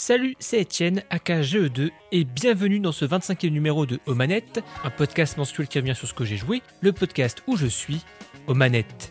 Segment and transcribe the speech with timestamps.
[0.00, 4.90] Salut, c'est Etienne, aka GE2, et bienvenue dans ce 25e numéro de Aux Manettes, un
[4.90, 8.02] podcast mensuel qui revient sur ce que j'ai joué, le podcast où je suis,
[8.46, 9.10] aux manettes.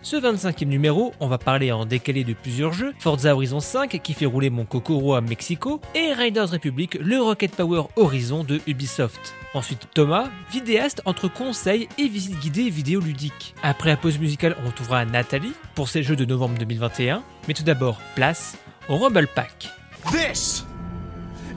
[0.00, 4.14] Ce 25e numéro, on va parler en décalé de plusieurs jeux, Forza Horizon 5 qui
[4.14, 9.34] fait rouler mon Kokoro à Mexico, et Riders Republic, le Rocket Power Horizon de Ubisoft.
[9.52, 13.54] Ensuite Thomas, vidéaste entre conseils et visites guidées vidéoludiques.
[13.62, 17.64] Après la pause musicale, on retrouvera Nathalie pour ses jeux de novembre 2021, mais tout
[17.64, 18.56] d'abord, place
[18.88, 19.79] au Rumble Pack.
[20.08, 20.64] This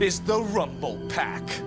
[0.01, 1.63] is the Rumble Pack.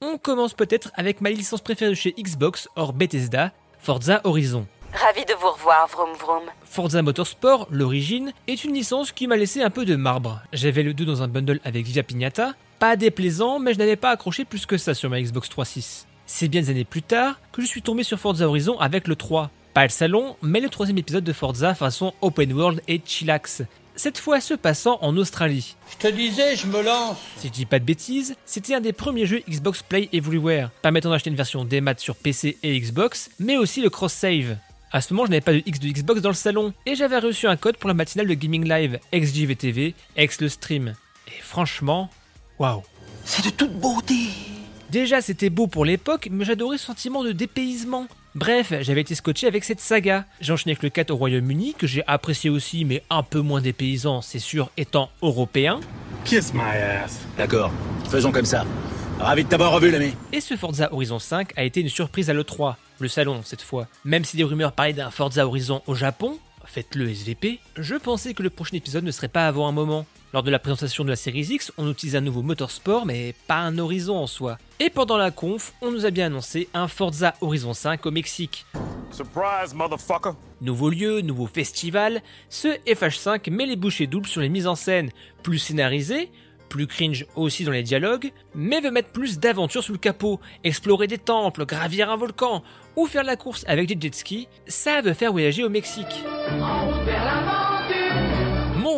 [0.00, 4.66] On commence peut-être avec ma licence préférée de chez Xbox, hors Bethesda, Forza Horizon.
[4.94, 6.44] Ravi de vous revoir, Vroom Vroom.
[6.64, 10.40] Forza Motorsport, l'origine, est une licence qui m'a laissé un peu de marbre.
[10.52, 14.10] J'avais le 2 dans un bundle avec Viva Pignata, pas déplaisant, mais je n'avais pas
[14.10, 16.06] accroché plus que ça sur ma Xbox 3.6.
[16.24, 19.16] C'est bien des années plus tard que je suis tombé sur Forza Horizon avec le
[19.16, 19.50] 3.
[19.74, 23.62] Pas le salon, mais le troisième épisode de Forza façon open world et chillax
[23.96, 25.76] cette fois se passant en Australie.
[25.90, 27.18] Je te disais, je me lance.
[27.36, 31.10] Si je dis pas de bêtises, c'était un des premiers jeux Xbox Play Everywhere, permettant
[31.10, 34.56] d'acheter une version démat sur PC et Xbox, mais aussi le cross-save.
[34.90, 37.18] À ce moment, je n'avais pas de X de Xbox dans le salon, et j'avais
[37.18, 40.94] reçu un code pour la matinale de Gaming Live, XJVTV, ex le stream.
[41.28, 42.10] Et franchement,
[42.58, 42.82] waouh.
[43.24, 44.28] C'est de toute beauté.
[44.90, 48.06] Déjà, c'était beau pour l'époque, mais j'adorais ce sentiment de dépaysement.
[48.34, 50.24] Bref, j'avais été scotché avec cette saga.
[50.40, 53.60] J'ai enchaîné avec le 4 au Royaume-Uni, que j'ai apprécié aussi, mais un peu moins
[53.60, 55.80] dépaysant, c'est sûr, étant européen.
[56.24, 57.20] Kiss my ass.
[57.36, 57.70] D'accord,
[58.08, 58.64] faisons comme ça.
[59.18, 60.14] Ravi de t'avoir revu, l'ami.
[60.32, 63.86] Et ce Forza Horizon 5 a été une surprise à l'E3, le salon cette fois.
[64.06, 68.42] Même si des rumeurs parlaient d'un Forza Horizon au Japon, faites-le SVP, je pensais que
[68.42, 70.06] le prochain épisode ne serait pas avant un moment.
[70.32, 73.58] Lors de la présentation de la série X, on utilise un nouveau motorsport, mais pas
[73.58, 74.56] un horizon en soi.
[74.80, 78.64] Et pendant la conf, on nous a bien annoncé un Forza Horizon 5 au Mexique.
[79.10, 80.30] Surprise, motherfucker.
[80.62, 85.10] Nouveau lieu, nouveau festival, ce FH5 met les bouchées doubles sur les mises en scène,
[85.42, 86.30] plus scénarisées,
[86.70, 91.08] plus cringe aussi dans les dialogues, mais veut mettre plus d'aventure sous le capot, explorer
[91.08, 92.62] des temples, gravir un volcan,
[92.96, 96.24] ou faire la course avec des jet skis, ça veut faire voyager au Mexique.
[96.52, 97.04] Mon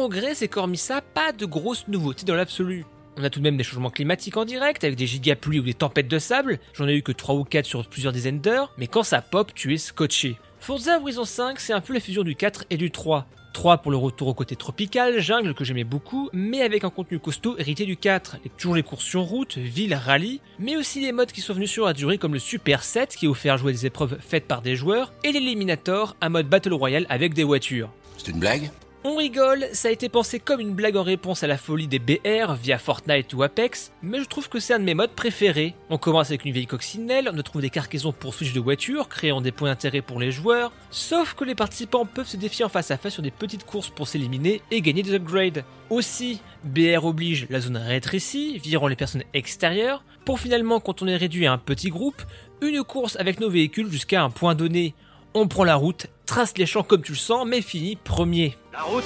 [0.04, 2.84] regret, c'est qu'hormis ça, pas de grosses nouveautés dans l'absolu.
[3.16, 5.75] On a tout de même des changements climatiques en direct, avec des gigapluies ou des
[5.75, 6.59] tempêtes de sable.
[6.75, 9.53] J'en ai eu que 3 ou 4 sur plusieurs dizaines d'heures, mais quand ça pop,
[9.54, 10.37] tu es scotché.
[10.60, 13.26] Forza Horizon 5, c'est un peu la fusion du 4 et du 3.
[13.53, 17.19] 3 pour le retour au côté tropical, jungle que j'aimais beaucoup, mais avec un contenu
[17.20, 18.38] costaud hérité du 4.
[18.44, 21.70] Et toujours les courses sur route, ville, rallye, mais aussi les modes qui sont venus
[21.70, 24.60] sur la durée comme le Super 7 qui a offert jouer des épreuves faites par
[24.60, 27.91] des joueurs, et l'Eliminator, un mode Battle Royale avec des voitures.
[28.19, 28.70] C'est une blague?
[29.06, 31.98] On rigole, ça a été pensé comme une blague en réponse à la folie des
[31.98, 35.75] BR via Fortnite ou Apex, mais je trouve que c'est un de mes modes préférés.
[35.91, 39.43] On commence avec une vieille coccinelle, on trouve des cargaisons pour switch de voiture, créant
[39.43, 42.91] des points d'intérêt pour les joueurs, sauf que les participants peuvent se défier en face
[42.91, 45.64] à face sur des petites courses pour s'éliminer et gagner des upgrades.
[45.91, 51.16] Aussi, BR oblige, la zone rétrécie, virant les personnes extérieures, pour finalement, quand on est
[51.16, 52.22] réduit à un petit groupe,
[52.62, 54.94] une course avec nos véhicules jusqu'à un point donné.
[55.36, 58.56] On prend la route, trace les champs comme tu le sens, mais finit premier.
[58.72, 59.02] La route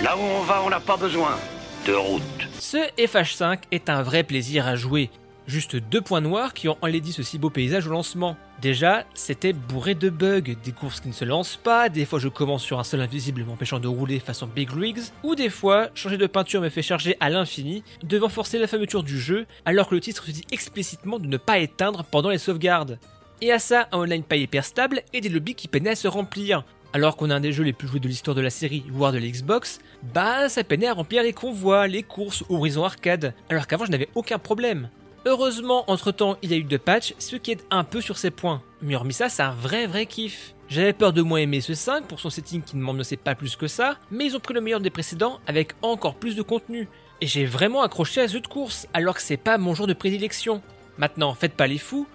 [0.00, 1.36] Là où on va, on n'a pas besoin
[1.84, 2.22] de route.
[2.60, 5.10] Ce FH5 est un vrai plaisir à jouer.
[5.48, 8.36] Juste deux points noirs qui ont enlaidi ce si beau paysage au lancement.
[8.60, 12.28] Déjà, c'était bourré de bugs, des courses qui ne se lancent pas, des fois je
[12.28, 16.18] commence sur un sol invisible m'empêchant de rouler façon Big Rigs, ou des fois, changer
[16.18, 19.96] de peinture me fait charger à l'infini, devant forcer la fermeture du jeu, alors que
[19.96, 23.00] le titre se dit explicitement de ne pas éteindre pendant les sauvegardes.
[23.42, 26.06] Et à ça, un online pas hyper stable et des lobbies qui peinaient à se
[26.06, 26.62] remplir.
[26.92, 29.10] Alors qu'on a un des jeux les plus joués de l'histoire de la série, voire
[29.10, 29.80] de l'Xbox,
[30.14, 34.08] bah ça peinait à remplir les convois, les courses, Horizon Arcade, alors qu'avant je n'avais
[34.14, 34.90] aucun problème.
[35.26, 38.16] Heureusement, entre temps, il y a eu deux patchs, ce qui aide un peu sur
[38.16, 38.62] ces points.
[38.80, 40.54] Mais hormis ça, c'est un vrai vrai kiff.
[40.68, 43.34] J'avais peur de moins aimer ce 5 pour son setting qui ne m'en sait pas
[43.34, 46.42] plus que ça, mais ils ont pris le meilleur des précédents avec encore plus de
[46.42, 46.86] contenu.
[47.20, 49.88] Et j'ai vraiment accroché à ce jeu de course, alors que c'est pas mon genre
[49.88, 50.62] de prédilection.
[50.96, 52.06] Maintenant, faites pas les fous,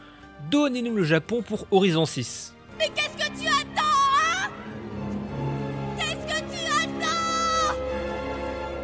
[0.49, 2.53] donnez-nous le Japon pour Horizon 6.
[2.77, 4.49] Mais qu'est-ce que tu attends, hein?
[5.97, 7.75] Qu'est-ce que tu attends?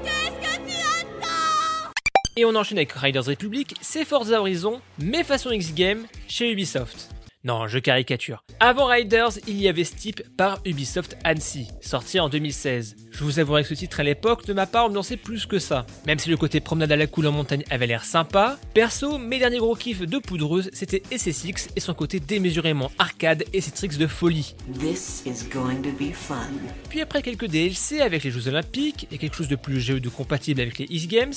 [0.04, 1.92] Qu'est-ce que tu attends?
[2.36, 7.10] Et on enchaîne avec Riders Republic, c'est Forza Horizon, mais façon X-Game chez Ubisoft.
[7.46, 8.42] Non, je caricature.
[8.62, 12.96] Avant Riders, il y avait Steep par Ubisoft Annecy, sorti en 2016.
[13.12, 15.86] Je vous avouerai que ce titre à l'époque ne m'a pas ambiancé plus que ça.
[16.08, 19.40] Même si le côté promenade à la cool en montagne avait l'air sympa, perso, mes
[19.40, 23.98] derniers gros kiffs de poudreuse, c'était SSX et son côté démesurément arcade et ses tricks
[23.98, 24.56] de folie.
[24.80, 26.48] This is going to be fun.
[26.88, 30.62] Puis après quelques DLC avec les Jeux Olympiques et quelque chose de plus GE2 compatible
[30.62, 31.34] avec les East Games,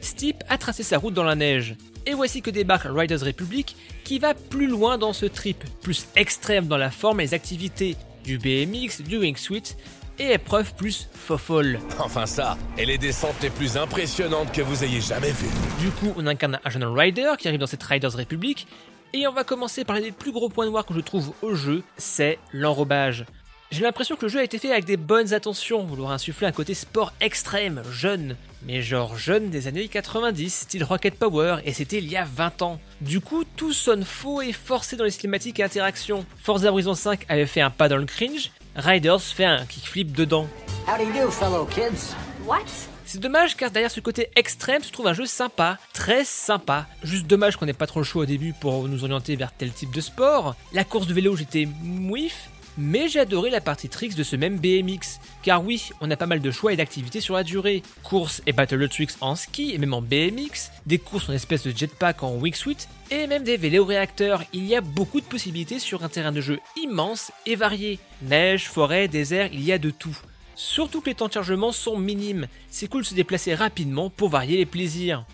[0.00, 1.76] Steep a tracé sa route dans la neige.
[2.06, 6.66] Et voici que débarque Riders Republic qui va plus loin dans ce trip, plus extrême
[6.66, 9.76] dans la forme et les activités, du BMX, du wingsuit
[10.18, 11.78] et épreuve plus fofolle.
[11.98, 15.48] Enfin ça, et les descentes les plus impressionnantes que vous ayez jamais vues.
[15.80, 18.66] Du coup, on incarne un jeune rider qui arrive dans cette Riders Republic,
[19.12, 21.82] et on va commencer par les plus gros points noirs que je trouve au jeu,
[21.96, 23.24] c'est l'enrobage.
[23.70, 26.52] J'ai l'impression que le jeu a été fait avec des bonnes intentions, vouloir insuffler un
[26.52, 28.36] côté sport extrême, jeune.
[28.64, 32.62] Mais genre jeune des années 90, style Rocket Power, et c'était il y a 20
[32.62, 32.80] ans.
[33.00, 36.26] Du coup, tout sonne faux et forcé dans les cinématiques et interactions.
[36.42, 40.48] Forza Horizon 5 avait fait un pas dans le cringe, Riders fait un kickflip dedans.
[40.88, 42.16] Howdy do, fellow kids?
[42.44, 42.66] What?
[43.06, 46.86] C'est dommage car derrière ce côté extrême se trouve un jeu sympa, très sympa.
[47.04, 49.70] Juste dommage qu'on n'ait pas trop le choix au début pour nous orienter vers tel
[49.70, 50.56] type de sport.
[50.72, 54.58] La course de vélo j'étais mouif, mais j'ai adoré la partie tricks de ce même
[54.58, 55.20] BMX.
[55.42, 57.82] Car oui, on a pas mal de choix et d'activités sur la durée.
[58.02, 61.76] Courses et battle tricks en ski et même en BMX, des courses en espèce de
[61.76, 64.42] jetpack en wingsuit et même des vélos réacteurs.
[64.52, 67.98] Il y a beaucoup de possibilités sur un terrain de jeu immense et varié.
[68.22, 70.16] Neige, forêt, désert, il y a de tout.
[70.54, 72.46] Surtout que les temps de chargement sont minimes.
[72.68, 75.24] C'est cool de se déplacer rapidement pour varier les plaisirs.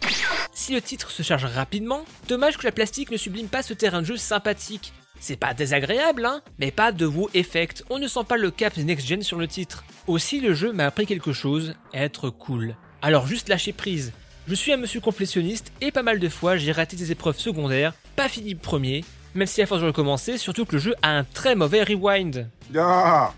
[0.53, 4.01] Si le titre se charge rapidement, dommage que la plastique ne sublime pas ce terrain
[4.01, 4.93] de jeu sympathique.
[5.21, 8.77] C'est pas désagréable, hein, mais pas de wow effect, on ne sent pas le cap
[8.77, 9.85] next-gen sur le titre.
[10.07, 12.77] Aussi, le jeu m'a appris quelque chose, être cool.
[13.03, 14.13] Alors juste lâcher prise.
[14.47, 17.95] Je suis un monsieur complétionniste et pas mal de fois j'ai raté des épreuves secondaires,
[18.15, 19.05] pas fini premier,
[19.35, 22.49] même si à force de recommencer, surtout que le jeu a un très mauvais rewind.
[22.77, 23.33] Ah,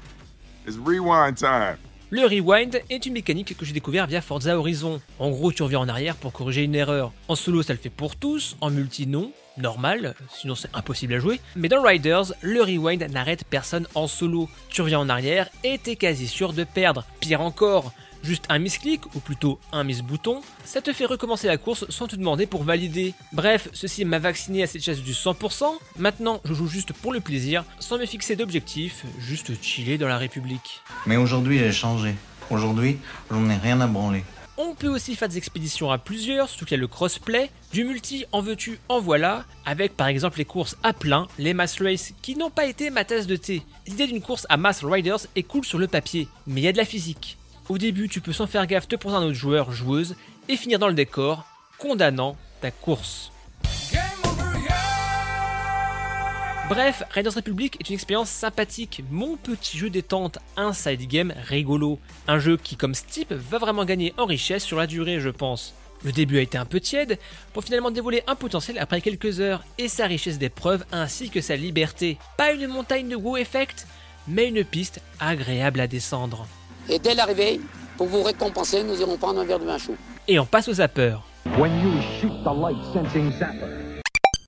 [0.66, 1.76] it's rewind time.
[2.10, 5.00] Le rewind est une mécanique que j'ai découvert via Forza Horizon.
[5.18, 7.12] En gros, tu reviens en arrière pour corriger une erreur.
[7.28, 9.30] En solo, ça le fait pour tous, en multi, non.
[9.58, 11.40] Normal, sinon c'est impossible à jouer.
[11.56, 14.48] Mais dans Riders, le rewind n'arrête personne en solo.
[14.68, 17.04] Tu reviens en arrière et t'es quasi sûr de perdre.
[17.20, 21.86] Pire encore, juste un misclick, ou plutôt un miss-bouton, ça te fait recommencer la course
[21.88, 23.14] sans te demander pour valider.
[23.32, 25.64] Bref, ceci m'a vacciné à cette chasse du 100%.
[25.98, 30.18] Maintenant, je joue juste pour le plaisir, sans me fixer d'objectif, juste chiller dans la
[30.18, 30.82] République.
[31.06, 32.14] Mais aujourd'hui, j'ai changé.
[32.50, 32.98] Aujourd'hui,
[33.30, 34.24] j'en ai rien à branler.
[34.60, 37.48] On peut aussi faire des expéditions à plusieurs, surtout qu'il y a le crossplay.
[37.72, 41.80] Du multi, en veux-tu, en voilà, avec par exemple les courses à plein, les mass
[41.80, 43.62] race, qui n'ont pas été ma tasse de thé.
[43.86, 46.72] L'idée d'une course à mass riders est cool sur le papier, mais il y a
[46.72, 47.38] de la physique.
[47.68, 50.16] Au début, tu peux sans faire gaffe te prendre un autre joueur, joueuse,
[50.48, 51.44] et finir dans le décor,
[51.78, 53.30] condamnant ta course.
[56.68, 61.98] Bref, Raiders Republic est une expérience sympathique, mon petit jeu détente, un side game rigolo.
[62.26, 65.72] Un jeu qui, comme Steep, va vraiment gagner en richesse sur la durée, je pense.
[66.04, 67.18] Le début a été un peu tiède,
[67.54, 71.56] pour finalement dévoiler un potentiel après quelques heures, et sa richesse d'épreuves ainsi que sa
[71.56, 72.18] liberté.
[72.36, 73.86] Pas une montagne de wow effect,
[74.28, 76.46] mais une piste agréable à descendre.
[76.90, 77.62] Et dès l'arrivée,
[77.96, 79.96] pour vous récompenser, nous irons prendre un verre de vin chaud.
[80.28, 81.16] Et on passe au zapper.
[81.56, 83.77] When you shoot the light sensing zapper.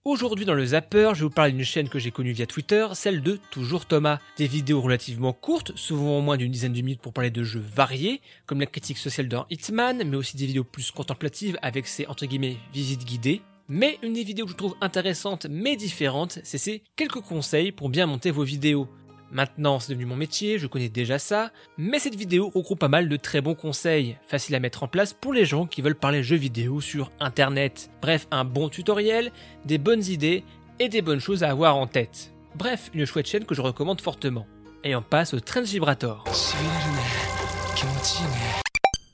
[0.07, 3.21] Aujourd'hui dans le Zapper, je vous parler d'une chaîne que j'ai connue via Twitter, celle
[3.21, 4.19] de Toujours Thomas.
[4.39, 7.61] Des vidéos relativement courtes, souvent en moins d'une dizaine de minutes pour parler de jeux
[7.61, 12.07] variés, comme la critique sociale d'un Hitman, mais aussi des vidéos plus contemplatives avec ses
[12.07, 13.43] entre guillemets visites guidées.
[13.69, 17.91] Mais une des vidéos que je trouve intéressante mais différente, c'est ces quelques conseils pour
[17.91, 18.89] bien monter vos vidéos.
[19.33, 23.09] Maintenant, c'est devenu mon métier, je connais déjà ça, mais cette vidéo regroupe pas mal
[23.09, 26.25] de très bons conseils, faciles à mettre en place pour les gens qui veulent parler
[26.25, 27.91] jeux vidéo sur internet.
[28.03, 29.31] Bref, un bon tutoriel,
[29.65, 30.43] des bonnes idées
[30.81, 32.33] et des bonnes choses à avoir en tête.
[32.57, 34.47] Bref, une chouette chaîne que je recommande fortement.
[34.83, 36.25] Et on passe au Trends Vibrator.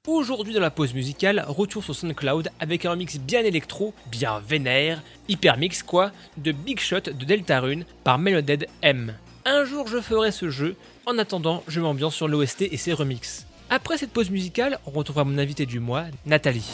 [0.07, 5.03] Aujourd'hui dans la pause musicale, retour sur SoundCloud avec un remix bien électro, bien vénère,
[5.29, 9.13] hyper mix quoi, de Big Shot de Deltarune par Meloded M.
[9.48, 10.74] Un jour je ferai ce jeu,
[11.06, 13.46] en attendant je m'ambiance sur l'OST et ses remixes.
[13.70, 16.69] Après cette pause musicale, on retrouvera mon invité du mois, Nathalie.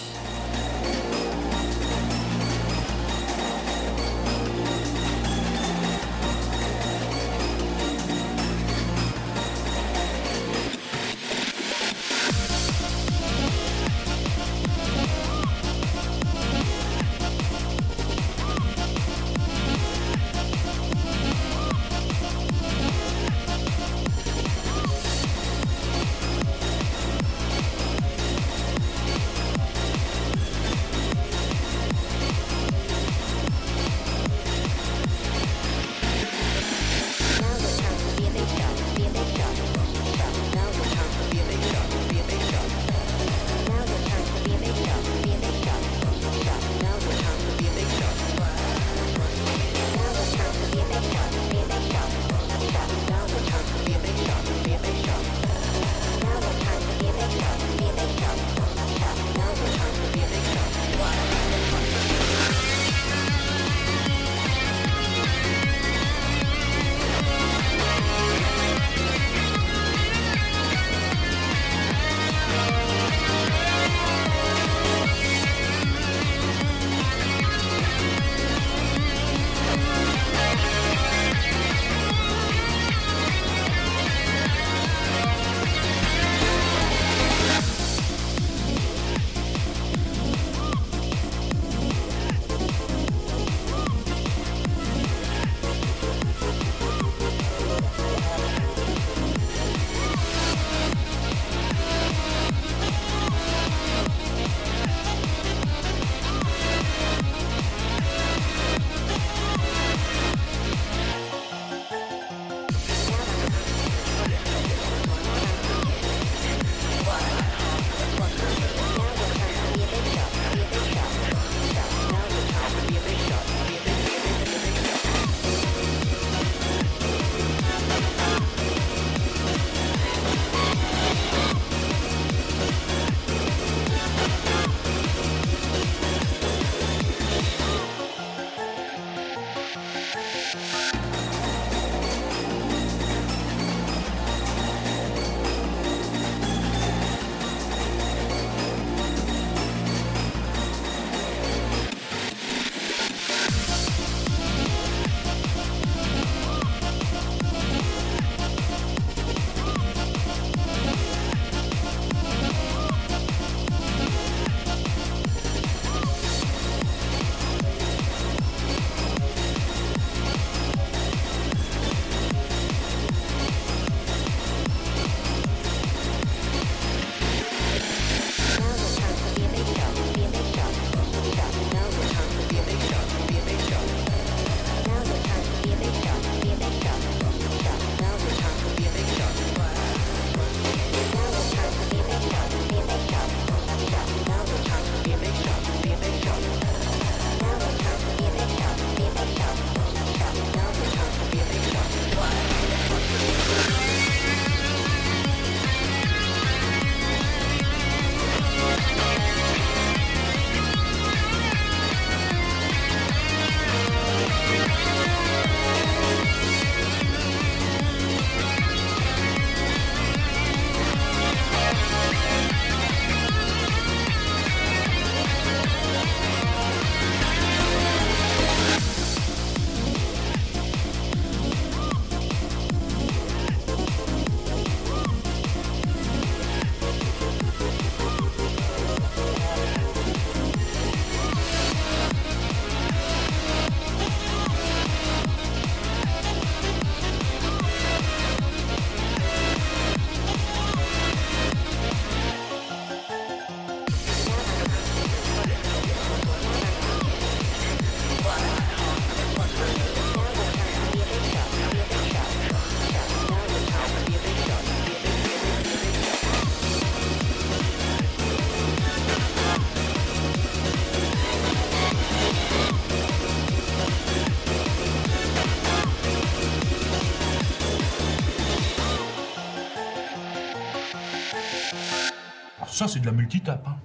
[282.83, 283.65] Ça, c'est de la multitape.
[283.65, 283.77] Hein.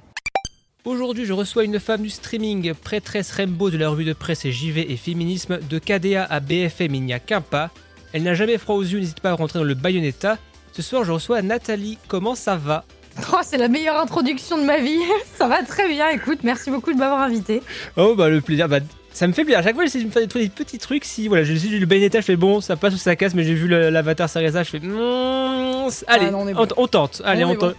[0.84, 4.52] Aujourd'hui, je reçois une femme du streaming, prêtresse Rainbow de la revue de presse et
[4.52, 7.70] JV et féminisme, de KDA à BFM, il n'y a qu'un pas.
[8.12, 10.40] Elle n'a jamais froid aux yeux, n'hésite pas à rentrer dans le Bayonetta.
[10.72, 12.00] Ce soir, je reçois Nathalie.
[12.08, 12.86] Comment ça va?
[13.32, 14.98] Oh, c'est la meilleure introduction de ma vie.
[15.36, 17.62] ça va très bien, écoute, merci beaucoup de m'avoir invité.
[17.98, 18.80] Oh, bah le plaisir, bah
[19.18, 19.60] ça me fait plaisir.
[19.60, 21.04] À chaque fois, j'essaie de me faire des, petits trucs.
[21.04, 23.44] Si voilà, j'ai vu le Bayonetta, je fais bon, ça passe ou ça casse, mais
[23.44, 24.80] j'ai vu l'avatar Sareza, je fais.
[24.80, 27.24] Mm, allez, on, on, tente.
[27.26, 27.76] Allez, on, tente.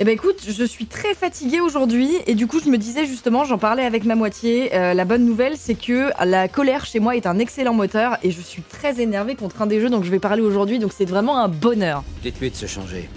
[0.00, 3.44] Eh ben écoute, je suis très fatiguée aujourd'hui et du coup je me disais justement,
[3.44, 7.14] j'en parlais avec ma moitié, euh, la bonne nouvelle c'est que la colère chez moi
[7.14, 10.10] est un excellent moteur et je suis très énervée contre un des jeux donc je
[10.10, 12.02] vais parler aujourd'hui donc c'est vraiment un bonheur.
[12.24, 13.08] Dites-lui de se changer.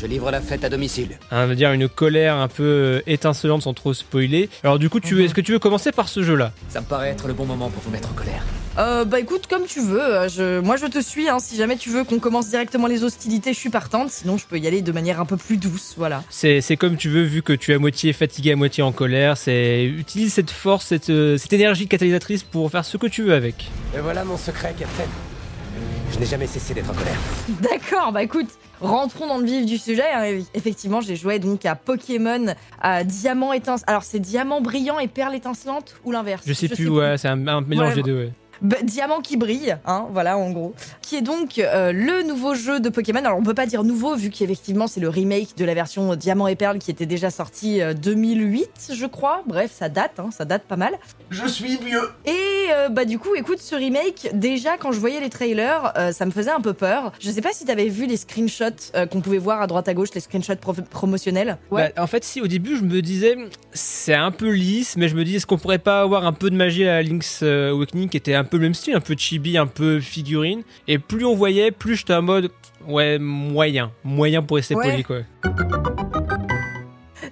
[0.00, 1.18] Je livre la fête à domicile.
[1.30, 4.48] On va dire une colère un peu euh, étincelante sans trop spoiler.
[4.64, 5.20] Alors du coup, tu mhm.
[5.22, 6.52] est-ce que tu veux commencer par ce jeu-là?
[6.70, 8.42] Ça me paraît être le bon moment pour vous mettre en colère.
[8.78, 10.00] Euh, bah écoute, comme tu veux.
[10.00, 11.28] Euh, je, moi, je te suis.
[11.28, 11.38] Hein.
[11.38, 14.10] Si jamais tu veux qu'on commence directement les hostilités, je suis partante.
[14.10, 15.94] Sinon, je peux y aller de manière un peu plus douce.
[15.98, 16.22] Voilà.
[16.30, 19.36] C'est, comme tu veux, vu que tu es à moitié fatigué, à moitié en colère.
[19.36, 23.34] C'est utilise cette force, cette, euh, cette énergie catalysatrice pour faire ce que tu veux
[23.34, 23.70] avec.
[23.94, 25.04] Et voilà mon secret, Captain.
[26.12, 27.16] Je n'ai jamais cessé d'être en colère.
[27.60, 28.48] D'accord, bah écoute,
[28.80, 30.10] rentrons dans le vif du sujet.
[30.12, 30.42] Hein.
[30.54, 33.86] Effectivement, j'ai joué donc à Pokémon à Diamant étincelant.
[33.86, 36.42] Alors, c'est Diamant brillant et Perle étincelante ou l'inverse?
[36.46, 38.32] Je sais plus, ouais, c'est un, mélange des deux, ouais.
[38.62, 42.78] Bah, diamant qui brille, hein, voilà en gros, qui est donc euh, le nouveau jeu
[42.78, 43.24] de Pokémon.
[43.24, 46.46] Alors on peut pas dire nouveau vu qu'effectivement c'est le remake de la version Diamant
[46.46, 49.42] et Perle qui était déjà sortie 2008, euh, je crois.
[49.46, 50.98] Bref, ça date, hein, ça date pas mal.
[51.30, 52.10] Je suis vieux.
[52.26, 56.26] Et euh, bah du coup, écoute, ce remake, déjà quand je voyais les trailers, ça
[56.26, 57.12] me faisait un peu peur.
[57.18, 60.10] Je sais pas si t'avais vu les screenshots qu'on pouvait voir à droite à gauche,
[60.14, 60.56] les screenshots
[60.90, 61.56] promotionnels.
[61.70, 61.92] Ouais.
[61.96, 63.38] Bah, en fait, si au début je me disais
[63.72, 66.50] c'est un peu lisse, mais je me dis est-ce qu'on pourrait pas avoir un peu
[66.50, 69.56] de magie à Link's Awakening qui était un peu le même style, un peu chibi,
[69.56, 70.62] un peu figurine.
[70.88, 72.50] Et plus on voyait, plus j'étais en mode,
[72.86, 73.92] ouais, moyen.
[74.04, 75.20] Moyen pour rester poli, quoi.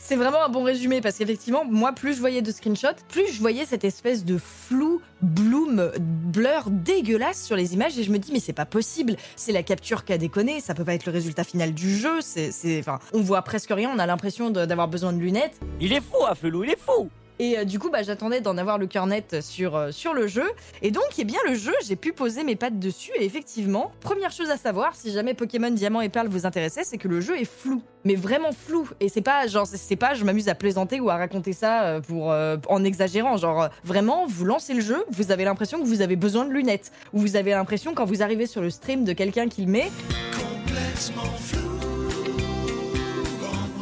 [0.01, 3.41] C'est vraiment un bon résumé parce qu'effectivement, moi, plus je voyais de screenshots, plus je
[3.41, 8.33] voyais cette espèce de flou, bloom, blur dégueulasse sur les images et je me dis,
[8.33, 9.17] mais c'est pas possible.
[9.37, 12.21] C'est la capture qui a déconné, ça peut pas être le résultat final du jeu.
[12.21, 15.59] C'est, enfin, on voit presque rien, on a l'impression d'avoir besoin de lunettes.
[15.81, 17.11] Il est fou, Afelou, il est fou!
[17.39, 20.27] Et euh, du coup, bah, j'attendais d'en avoir le cœur net sur, euh, sur le
[20.27, 20.49] jeu.
[20.83, 23.13] Et donc, eh bien, le jeu, j'ai pu poser mes pattes dessus.
[23.19, 26.99] Et effectivement, première chose à savoir, si jamais Pokémon Diamant et Perle vous intéressait, c'est
[26.99, 27.83] que le jeu est flou.
[28.05, 28.89] Mais vraiment flou.
[29.01, 32.01] Et c'est pas genre, c'est pas, je m'amuse à plaisanter ou à raconter ça euh,
[32.01, 32.35] pour,
[32.73, 33.37] en exagérant.
[33.37, 36.93] Genre, vraiment, vous lancez le jeu, vous avez l'impression que vous avez besoin de lunettes.
[37.13, 39.91] Ou vous avez l'impression, quand vous arrivez sur le stream de quelqu'un qui le met.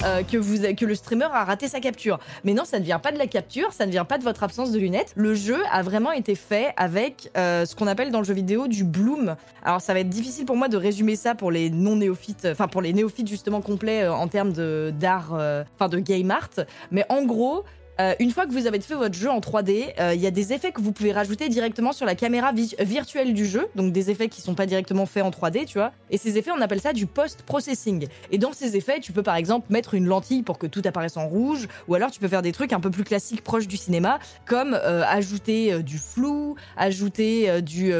[0.04, 2.18] Euh, que, vous, que le streamer a raté sa capture.
[2.44, 4.42] Mais non, ça ne vient pas de la capture, ça ne vient pas de votre
[4.42, 5.12] absence de lunettes.
[5.16, 8.68] Le jeu a vraiment été fait avec euh, ce qu'on appelle dans le jeu vidéo
[8.68, 9.36] du bloom.
[9.64, 12.68] Alors ça va être difficile pour moi de résumer ça pour les non néophytes, enfin
[12.68, 14.52] pour les néophytes justement complets euh, en termes
[14.92, 16.50] d'art, enfin de game art.
[16.90, 17.64] Mais en gros,
[18.00, 20.30] euh, une fois que vous avez fait votre jeu en 3D, euh, il y a
[20.30, 24.10] des effets que vous pouvez rajouter directement sur la caméra virtuelle du jeu, donc des
[24.10, 25.92] effets qui sont pas directement faits en 3D, tu vois.
[26.10, 28.08] Et ces effets, on appelle ça du post-processing.
[28.30, 31.16] Et dans ces effets, tu peux par exemple mettre une lentille pour que tout apparaisse
[31.16, 33.76] en rouge, ou alors tu peux faire des trucs un peu plus classiques proches du
[33.76, 37.92] cinéma, comme euh, ajouter du flou, ajouter du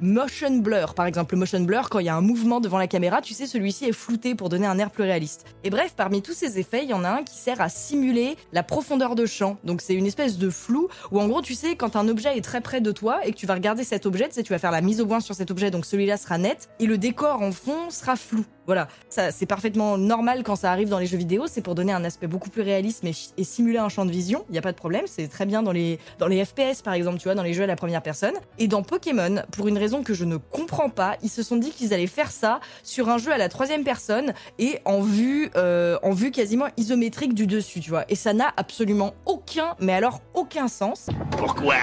[0.00, 1.34] motion blur, par exemple.
[1.34, 3.86] Le motion blur, quand il y a un mouvement devant la caméra, tu sais, celui-ci
[3.86, 5.44] est flouté pour donner un air plus réaliste.
[5.64, 8.36] Et bref, parmi tous ces effets, il y en a un qui sert à simuler
[8.52, 9.25] la profondeur de
[9.64, 12.42] Donc c'est une espèce de flou où en gros tu sais quand un objet est
[12.42, 14.58] très près de toi et que tu vas regarder cet objet, tu sais tu vas
[14.58, 17.42] faire la mise au point sur cet objet donc celui-là sera net et le décor
[17.42, 18.44] en fond sera flou.
[18.66, 22.04] Voilà, c'est parfaitement normal quand ça arrive dans les jeux vidéo, c'est pour donner un
[22.04, 24.76] aspect beaucoup plus réaliste et, simuler un champ de vision, il y a pas de
[24.76, 27.54] problème, c'est très bien dans les dans les FPS par exemple, tu vois, dans les
[27.54, 28.34] jeux à la première personne.
[28.58, 31.70] Et dans Pokémon, pour une raison que je ne comprends pas, ils se sont dit
[31.70, 35.98] qu'ils allaient faire ça sur un jeu à la troisième personne et en vue euh,
[36.02, 38.04] en vue quasiment isométrique du dessus, tu vois.
[38.08, 41.06] Et ça n'a absolument aucun, mais alors aucun sens.
[41.38, 41.76] Pourquoi?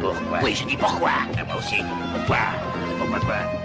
[0.00, 0.38] Pourquoi?
[0.42, 1.12] Oui, je dis pourquoi.
[1.46, 1.76] moi aussi.
[2.16, 2.83] Pourquoi?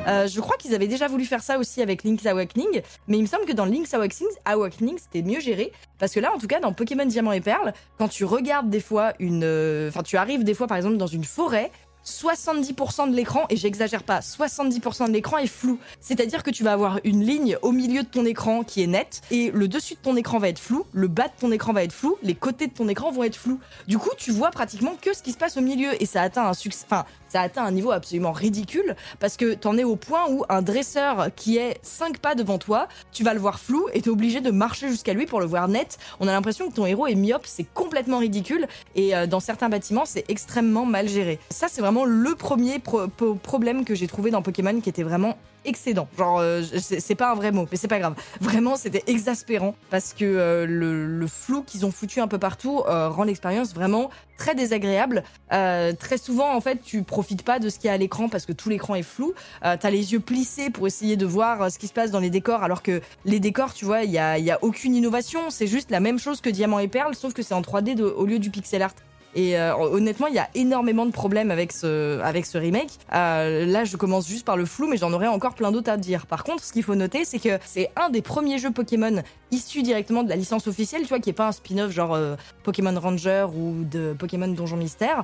[0.08, 3.22] Euh, je crois qu'ils avaient déjà voulu faire ça aussi avec Link's Awakening, mais il
[3.22, 5.72] me semble que dans Link's Awakening, Awakening c'était mieux géré.
[6.00, 8.80] Parce que là, en tout cas, dans Pokémon Diamant et Perle, quand tu regardes des
[8.80, 9.44] fois une.
[9.44, 11.72] Euh, enfin, tu arrives des fois, par exemple, dans une forêt,
[12.06, 15.80] 70% de l'écran, et j'exagère pas, 70% de l'écran est flou.
[16.00, 19.22] C'est-à-dire que tu vas avoir une ligne au milieu de ton écran qui est nette,
[19.32, 21.84] et le dessus de ton écran va être flou, le bas de ton écran va
[21.84, 23.60] être flou, les côtés de ton écran vont être flous.
[23.88, 26.48] Du coup, tu vois pratiquement que ce qui se passe au milieu, et ça atteint
[26.48, 26.86] un succès.
[26.86, 30.62] Enfin, ça atteint un niveau absolument ridicule parce que t'en es au point où un
[30.62, 34.42] dresseur qui est 5 pas devant toi, tu vas le voir flou et t'es obligé
[34.42, 35.98] de marcher jusqu'à lui pour le voir net.
[36.20, 39.70] On a l'impression que ton héros est myope, c'est complètement ridicule et euh, dans certains
[39.70, 41.40] bâtiments, c'est extrêmement mal géré.
[41.52, 46.08] Ça, c'est vraiment le premier problème que j'ai trouvé dans Pokémon qui était vraiment excédent.
[46.18, 48.14] Genre, euh, c'est pas un vrai mot, mais c'est pas grave.
[48.40, 53.10] Vraiment, c'était exaspérant parce que euh, le, flou qu'ils ont foutu un peu partout euh,
[53.10, 55.24] rend l'expérience vraiment très désagréable.
[55.50, 58.46] Très souvent, en fait, tu profites pas de ce qu'il y a à l'écran parce
[58.46, 59.34] que tout l'écran est flou.
[59.62, 62.64] T'as les yeux plissés pour essayer de voir ce qui se passe dans les décors,
[62.64, 65.50] alors que les décors, tu vois, il y a, y a aucune innovation.
[65.50, 68.04] C'est juste la même chose que Diamant et Perle, sauf que c'est en 3D de-
[68.06, 68.94] au lieu du pixel art.
[69.36, 72.90] Et euh, honnêtement, il y a énormément de problèmes avec ce, avec ce remake.
[73.14, 75.98] Euh, là, je commence juste par le flou, mais j'en aurais encore plein d'autres à
[75.98, 76.26] dire.
[76.26, 79.84] Par contre, ce qu'il faut noter, c'est que c'est un des premiers jeux Pokémon issus
[79.84, 82.98] directement de la licence officielle, tu vois, qui est pas un spin-off genre euh, Pokémon
[83.00, 85.24] Ranger ou de Pokémon Donjon Mystère.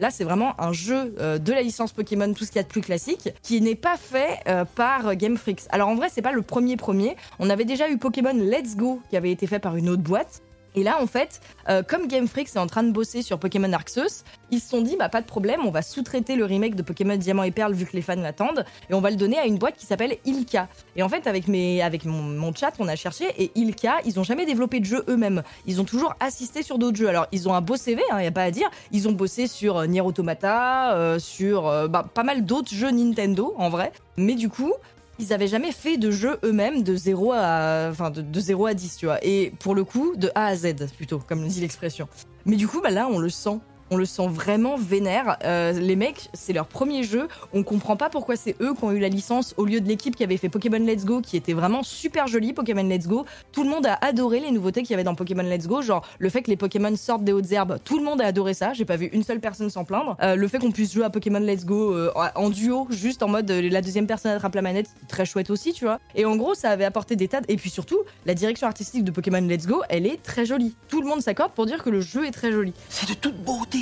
[0.00, 2.68] Là, c'est vraiment un jeu de la licence Pokémon, tout ce qu'il y a de
[2.68, 4.40] plus classique, qui n'est pas fait
[4.74, 5.62] par Game Freaks.
[5.70, 7.16] Alors en vrai, c'est pas le premier premier.
[7.38, 10.42] On avait déjà eu Pokémon Let's Go, qui avait été fait par une autre boîte.
[10.74, 13.72] Et là, en fait, euh, comme Game Freak est en train de bosser sur Pokémon
[13.72, 16.82] Arceus, ils se sont dit, bah pas de problème, on va sous-traiter le remake de
[16.82, 19.46] Pokémon Diamant et Perle vu que les fans l'attendent, et on va le donner à
[19.46, 20.68] une boîte qui s'appelle Ilka.
[20.96, 24.24] Et en fait, avec, mes, avec mon, chat, on a cherché, et Ilka, ils ont
[24.24, 25.42] jamais développé de jeu eux-mêmes.
[25.66, 27.08] Ils ont toujours assisté sur d'autres jeux.
[27.08, 28.70] Alors, ils ont un beau CV, il n'y a pas à dire.
[28.92, 33.54] Ils ont bossé sur euh, Nier Automata, euh, sur bah, pas mal d'autres jeux Nintendo,
[33.56, 33.92] en vrai.
[34.16, 34.72] Mais du coup,
[35.18, 38.74] ils avaient jamais fait de jeu eux-mêmes de 0 à enfin de, de 0 à
[38.74, 39.18] 10, tu vois.
[39.24, 42.08] Et pour le coup, de A à Z plutôt, comme dit l'expression.
[42.46, 43.58] Mais du coup, bah là, on le sent.
[43.92, 45.36] On le sent vraiment vénère.
[45.44, 47.28] Euh, les mecs, c'est leur premier jeu.
[47.52, 50.16] On comprend pas pourquoi c'est eux qui ont eu la licence au lieu de l'équipe
[50.16, 52.54] qui avait fait Pokémon Let's Go, qui était vraiment super joli.
[52.54, 53.26] Pokémon Let's Go.
[53.52, 55.82] Tout le monde a adoré les nouveautés qu'il y avait dans Pokémon Let's Go.
[55.82, 57.76] Genre le fait que les Pokémon sortent des hautes herbes.
[57.84, 58.72] Tout le monde a adoré ça.
[58.72, 60.16] J'ai pas vu une seule personne s'en plaindre.
[60.22, 63.28] Euh, le fait qu'on puisse jouer à Pokémon Let's Go euh, en duo, juste en
[63.28, 66.00] mode la deuxième personne attrape la manette, très chouette aussi, tu vois.
[66.14, 67.42] Et en gros, ça avait apporté des tas.
[67.42, 70.74] de- Et puis surtout, la direction artistique de Pokémon Let's Go, elle est très jolie.
[70.88, 72.72] Tout le monde s'accorde pour dire que le jeu est très joli.
[72.88, 73.78] C'est de toute beauté.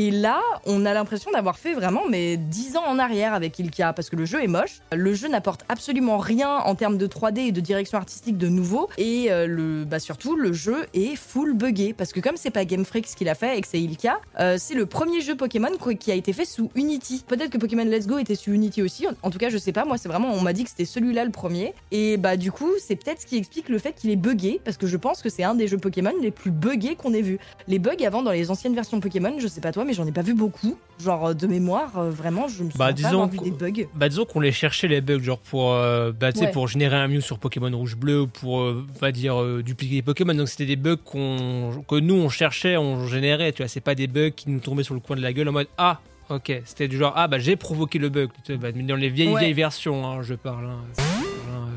[0.00, 3.92] Et là, on a l'impression d'avoir fait vraiment mais 10 ans en arrière avec Ilka
[3.92, 4.80] parce que le jeu est moche.
[4.92, 8.88] Le jeu n'apporte absolument rien en termes de 3D et de direction artistique de nouveau.
[8.96, 12.64] Et euh, le, bah surtout, le jeu est full buggé parce que comme c'est pas
[12.64, 15.70] Game Freak qui l'a fait et que c'est Ilka, euh, c'est le premier jeu Pokémon
[15.98, 17.24] qui a été fait sous Unity.
[17.26, 19.06] Peut-être que Pokémon Let's Go était sous Unity aussi.
[19.22, 19.84] En tout cas, je sais pas.
[19.84, 21.74] Moi, c'est vraiment, on m'a dit que c'était celui-là le premier.
[21.90, 24.76] Et bah du coup, c'est peut-être ce qui explique le fait qu'il est buggé parce
[24.76, 27.38] que je pense que c'est un des jeux Pokémon les plus buggés qu'on ait vu.
[27.66, 30.12] Les bugs avant dans les anciennes versions Pokémon, je sais pas toi, mais j'en ai
[30.12, 30.76] pas vu beaucoup.
[31.02, 33.86] Genre euh, de mémoire, euh, vraiment, je me souviens Bah, disons vu des bugs.
[33.94, 36.50] Bah disons qu'on les cherchait les bugs genre pour euh, bah, tu sais, Ouais.
[36.52, 39.62] pour générer un Mew sur Pokémon rouge bleu ou pour euh, on va dire euh,
[39.62, 43.62] dupliquer les Pokémon donc c'était des bugs qu'on que nous on cherchait on générait tu
[43.62, 45.52] vois c'est pas des bugs qui nous tombaient sur le coin de la gueule en
[45.52, 48.96] mode ah ok c'était du genre ah bah j'ai provoqué le bug bah, mais dans
[48.96, 49.40] les vieilles Ouais.
[49.40, 51.17] vieilles versions hein, je parle hein.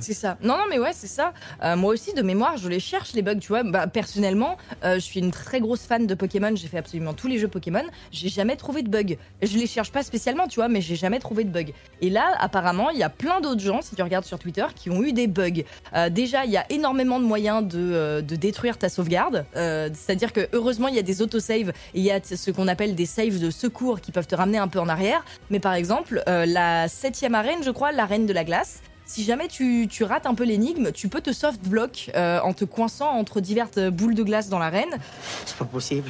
[0.01, 0.37] C'est ça.
[0.41, 1.33] Non, non, mais ouais, c'est ça.
[1.63, 3.63] Euh, moi aussi, de mémoire, je les cherche, les bugs, tu vois.
[3.63, 6.51] Bah, personnellement, euh, je suis une très grosse fan de Pokémon.
[6.55, 7.83] J'ai fait absolument tous les jeux Pokémon.
[8.11, 9.15] J'ai jamais trouvé de bugs.
[9.41, 11.71] Je les cherche pas spécialement, tu vois, mais j'ai jamais trouvé de bugs.
[12.01, 14.89] Et là, apparemment, il y a plein d'autres gens, si tu regardes sur Twitter, qui
[14.89, 15.63] ont eu des bugs.
[15.95, 19.45] Euh, déjà, il y a énormément de moyens de, de détruire ta sauvegarde.
[19.53, 23.05] C'est-à-dire que, heureusement, il y a des autosaves il y a ce qu'on appelle des
[23.05, 25.23] saves de secours qui peuvent te ramener un peu en arrière.
[25.49, 29.87] Mais par exemple, la septième arène, je crois, l'arène de la glace, si jamais tu,
[30.03, 33.77] rates un peu l'énigme, tu peux te soft block euh, en te coinçant entre diverses
[33.91, 34.99] boules de glace dans l'arène.
[35.45, 36.09] C'est pas possible.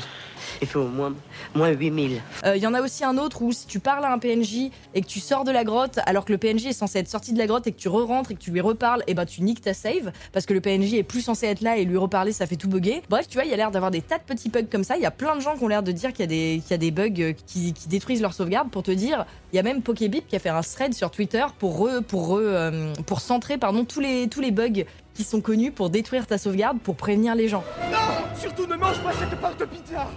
[0.62, 1.14] Il fait au moins,
[1.56, 2.22] moins 8000.
[2.46, 4.70] Euh, Il y en a aussi un autre où si tu parles à un PNJ
[4.94, 7.34] et que tu sors de la grotte alors que le PNJ est censé être sorti
[7.34, 9.42] de la grotte et que tu re-rentres et que tu lui reparles, et ben tu
[9.42, 12.32] niques ta save parce que le PNJ est plus censé être là et lui reparler
[12.32, 13.02] ça fait tout bugger.
[13.10, 14.98] Bref, tu vois, il y a l'air d'avoir des tas de petits bugs comme ça.
[14.98, 16.62] Il y a plein de gens qui ont l'air de dire qu'il y, a des-
[16.62, 19.26] qu'il y a des bugs euh, qui, qui détruisent leur sauvegarde pour te dire.
[19.54, 22.30] Il y a même Pokébip qui a fait un thread sur Twitter pour re- pour
[22.38, 24.84] re- euh, pour centrer pardon tous les tous les bugs
[25.16, 27.64] qui sont connus pour détruire ta sauvegarde pour prévenir les gens.
[27.92, 27.98] Non
[28.40, 30.08] Surtout ne mange pas cette part de pizza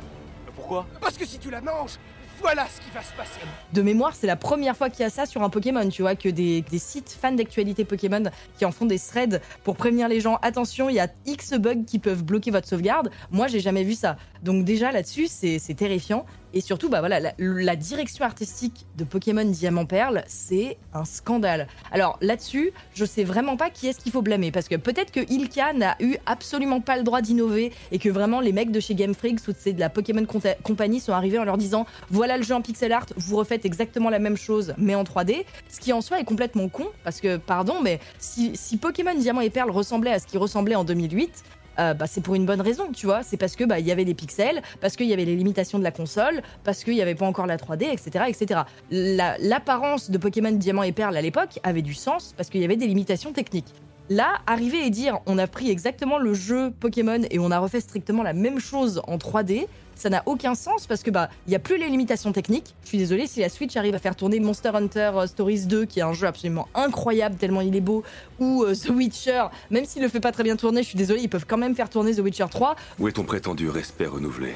[0.56, 1.98] Pourquoi Parce que si tu la manges,
[2.40, 3.40] voilà ce qui va se passer.
[3.72, 6.14] de mémoire, c'est la première fois qu'il y a ça sur un Pokémon, tu vois,
[6.14, 8.24] que des, des sites fans d'actualité Pokémon
[8.58, 11.84] qui en font des threads pour prévenir les gens, attention, il y a X bugs
[11.86, 13.10] qui peuvent bloquer votre sauvegarde.
[13.30, 14.16] Moi, j'ai jamais vu ça.
[14.42, 16.26] Donc déjà là-dessus, c'est c'est terrifiant.
[16.56, 21.66] Et surtout, bah la, direction artistique de Pokémon Diamant Perle, c'est un scandale.
[21.90, 25.20] Alors là-dessus, je sais vraiment pas qui est-ce qu'il faut blâmer, parce que peut-être que
[25.28, 28.94] Ilka n'a eu absolument pas le droit d'innover et que vraiment les mecs de chez
[28.94, 30.24] Game Freak ou de la Pokémon
[30.62, 34.08] Company sont arrivés en leur disant voilà le jeu en pixel art, vous refaites exactement
[34.08, 37.36] la même chose mais en 3D, ce qui en soi est complètement con, parce que
[37.36, 41.42] pardon, mais si, si Pokémon Diamant et Perle ressemblait à ce qui ressemblait en 2008,
[41.78, 43.22] euh, bah, c'est pour une bonne raison, tu vois.
[43.22, 45.84] C'est parce que bah y avait des pixels, parce qu'il y avait les limitations de
[45.84, 48.60] la console, parce qu'il n'y avait pas encore la 3D, etc., etc.
[48.90, 52.64] La- L'apparence de Pokémon Diamant et Perle à l'époque avait du sens parce qu'il y
[52.64, 53.72] avait des limitations techniques.
[54.10, 57.80] Là, arriver et dire on a pris exactement le jeu Pokémon et on a refait
[57.80, 61.56] strictement la même chose en 3D, ça n'a aucun sens parce que bah il y
[61.56, 62.74] a plus les limitations techniques.
[62.82, 65.84] Je suis désolée si la Switch arrive à faire tourner Monster Hunter euh, Stories 2
[65.84, 68.02] qui est un jeu absolument incroyable tellement il est beau
[68.38, 71.22] ou euh, The Witcher, même s'il le fait pas très bien tourner, je suis désolée,
[71.22, 72.76] ils peuvent quand même faire tourner The Witcher 3.
[72.98, 74.54] Où est ton prétendu respect renouvelé?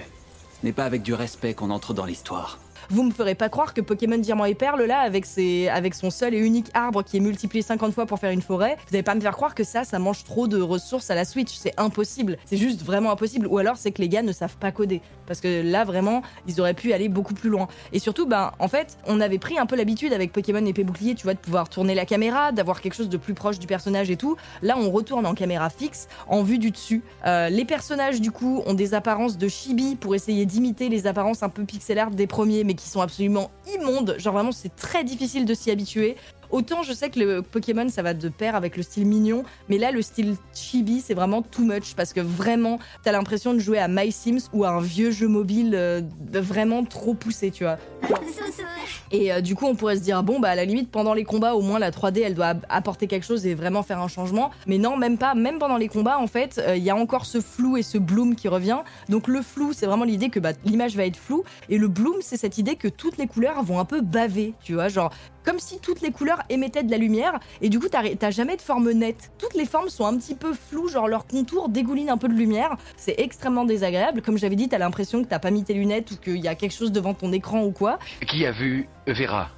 [0.61, 2.59] Ce n'est pas avec du respect qu'on entre dans l'histoire.
[2.91, 6.09] Vous me ferez pas croire que Pokémon Diamant et Perle, là, avec, ses, avec son
[6.09, 9.03] seul et unique arbre qui est multiplié 50 fois pour faire une forêt, vous allez
[9.03, 11.55] pas me faire croire que ça, ça mange trop de ressources à la Switch.
[11.55, 12.39] C'est impossible.
[12.47, 13.47] C'est juste vraiment impossible.
[13.47, 15.03] Ou alors, c'est que les gars ne savent pas coder.
[15.27, 17.69] Parce que là, vraiment, ils auraient pu aller beaucoup plus loin.
[17.93, 21.15] Et surtout, ben, en fait, on avait pris un peu l'habitude avec Pokémon épée bouclier,
[21.15, 24.11] tu vois, de pouvoir tourner la caméra, d'avoir quelque chose de plus proche du personnage
[24.11, 24.37] et tout.
[24.63, 27.03] Là, on retourne en caméra fixe, en vue du dessus.
[27.27, 31.43] Euh, les personnages, du coup, ont des apparences de chibi pour essayer d'imiter les apparences
[31.43, 34.15] un peu pixel art des premiers, mais qui sont absolument immondes.
[34.19, 36.17] Genre, vraiment, c'est très difficile de s'y habituer.
[36.51, 39.79] Autant je sais que le Pokémon ça va de pair avec le style mignon, mais
[39.79, 43.79] là le style chibi c'est vraiment too much parce que vraiment t'as l'impression de jouer
[43.79, 46.01] à My Sims ou à un vieux jeu mobile euh,
[46.33, 47.77] vraiment trop poussé, tu vois.
[49.11, 51.25] Et euh, du coup on pourrait se dire bon bah à la limite pendant les
[51.25, 54.51] combats au moins la 3D elle doit apporter quelque chose et vraiment faire un changement,
[54.67, 57.41] mais non même pas, même pendant les combats en fait il y a encore ce
[57.41, 58.79] flou et ce bloom qui revient.
[59.09, 62.17] Donc le flou c'est vraiment l'idée que bah, l'image va être floue et le bloom
[62.21, 65.13] c'est cette idée que toutes les couleurs vont un peu baver, tu vois, genre
[65.49, 68.61] comme si toutes les couleurs émettaient de la lumière et du coup t'as jamais de
[68.61, 69.31] forme nette.
[69.39, 72.35] Toutes les formes sont un petit peu floues, genre leur contour dégouline un peu de
[72.35, 72.77] lumière.
[72.99, 74.21] C'est extrêmement désagréable.
[74.21, 76.55] Comme j'avais dit, t'as l'impression que t'as pas mis tes lunettes ou qu'il y a
[76.55, 77.99] quelque chose devant ton écran ou quoi.
[78.29, 79.49] Qui a vu Vera?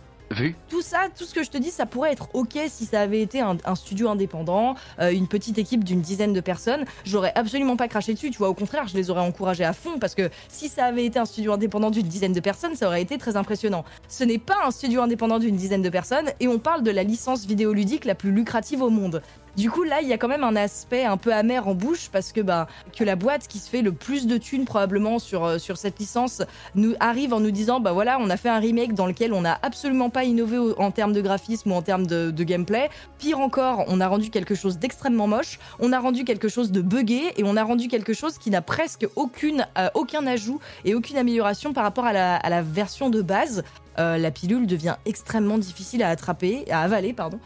[0.68, 3.20] Tout ça, tout ce que je te dis, ça pourrait être ok si ça avait
[3.20, 6.84] été un, un studio indépendant, euh, une petite équipe d'une dizaine de personnes.
[7.04, 8.48] J'aurais absolument pas craché dessus, tu vois.
[8.48, 11.24] Au contraire, je les aurais encouragés à fond parce que si ça avait été un
[11.24, 13.84] studio indépendant d'une dizaine de personnes, ça aurait été très impressionnant.
[14.08, 17.02] Ce n'est pas un studio indépendant d'une dizaine de personnes et on parle de la
[17.02, 19.22] licence vidéoludique la plus lucrative au monde.
[19.56, 22.08] Du coup, là, il y a quand même un aspect un peu amer en bouche
[22.10, 25.44] parce que bah que la boîte qui se fait le plus de thunes probablement sur
[25.44, 26.42] euh, sur cette licence
[26.74, 29.40] nous arrive en nous disant bah voilà, on a fait un remake dans lequel on
[29.42, 32.88] n'a absolument pas innové en termes de graphisme ou en termes de, gameplay.
[33.18, 36.80] Pire encore, on a rendu quelque chose d'extrêmement moche, on a rendu quelque chose de
[36.80, 41.16] buggé et on a rendu quelque chose qui n'a presque euh, aucun ajout et aucune
[41.16, 43.62] amélioration par rapport à la, à la version de base.
[43.98, 47.38] Euh, la pilule devient extrêmement difficile à attraper, à avaler, pardon.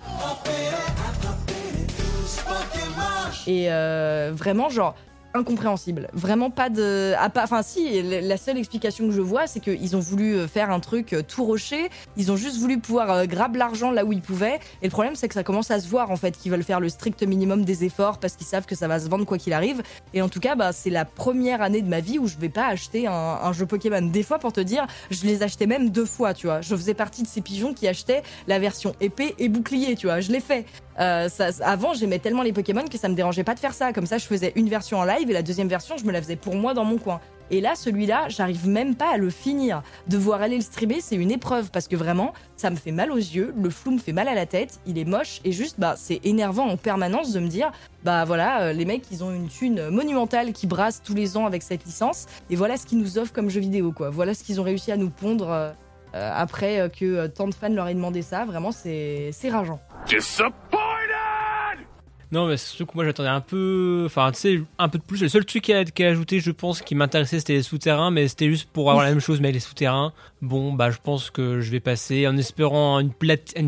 [3.47, 4.95] Et euh, vraiment, genre,
[5.35, 6.09] incompréhensible.
[6.13, 7.13] Vraiment pas de.
[7.37, 10.79] Enfin, si, la seule explication que je vois, c'est qu'ils ont voulu euh, faire un
[10.81, 11.91] truc euh, tout rocher.
[12.17, 14.61] Ils ont juste voulu pouvoir euh, grab l'argent là où ils pouvaient.
[14.81, 16.79] Et le problème, c'est que ça commence à se voir, en fait, qu'ils veulent faire
[16.79, 19.53] le strict minimum des efforts parce qu'ils savent que ça va se vendre quoi qu'il
[19.53, 19.83] arrive.
[20.15, 22.49] Et en tout cas, bah, c'est la première année de ma vie où je vais
[22.49, 24.03] pas acheter un, un jeu Pokémon.
[24.03, 26.61] Des fois, pour te dire, je les achetais même deux fois, tu vois.
[26.61, 30.21] Je faisais partie de ces pigeons qui achetaient la version épée et bouclier, tu vois.
[30.21, 30.65] Je l'ai fait.
[31.01, 33.93] Euh, ça, avant, j'aimais tellement les Pokémon que ça me dérangeait pas de faire ça.
[33.93, 36.21] Comme ça, je faisais une version en live et la deuxième version, je me la
[36.21, 37.21] faisais pour moi dans mon coin.
[37.51, 39.83] Et là, celui-là, j'arrive même pas à le finir.
[40.09, 43.17] Devoir aller le streamer, c'est une épreuve parce que vraiment, ça me fait mal aux
[43.17, 45.95] yeux, le flou me fait mal à la tête, il est moche et juste, bah,
[45.97, 47.71] c'est énervant en permanence de me dire,
[48.03, 51.45] bah voilà, euh, les mecs, ils ont une thune monumentale qui brasse tous les ans
[51.47, 54.09] avec cette licence et voilà ce qu'ils nous offrent comme jeu vidéo, quoi.
[54.11, 55.71] Voilà ce qu'ils ont réussi à nous pondre euh,
[56.15, 58.45] euh, après que tant de fans leur aient demandé ça.
[58.45, 59.81] Vraiment, c'est c'est rageant.
[62.35, 64.03] Non, mais surtout que moi j'attendais un peu.
[64.07, 65.23] Enfin, tu sais, un peu de plus.
[65.23, 68.27] Le seul truc qui a, a ajouté, je pense, qui m'intéressait, c'était les souterrains, mais
[68.27, 70.13] c'était juste pour avoir la même chose, mais les souterrains.
[70.43, 73.13] Bon, bah, je pense que je vais passer en espérant une,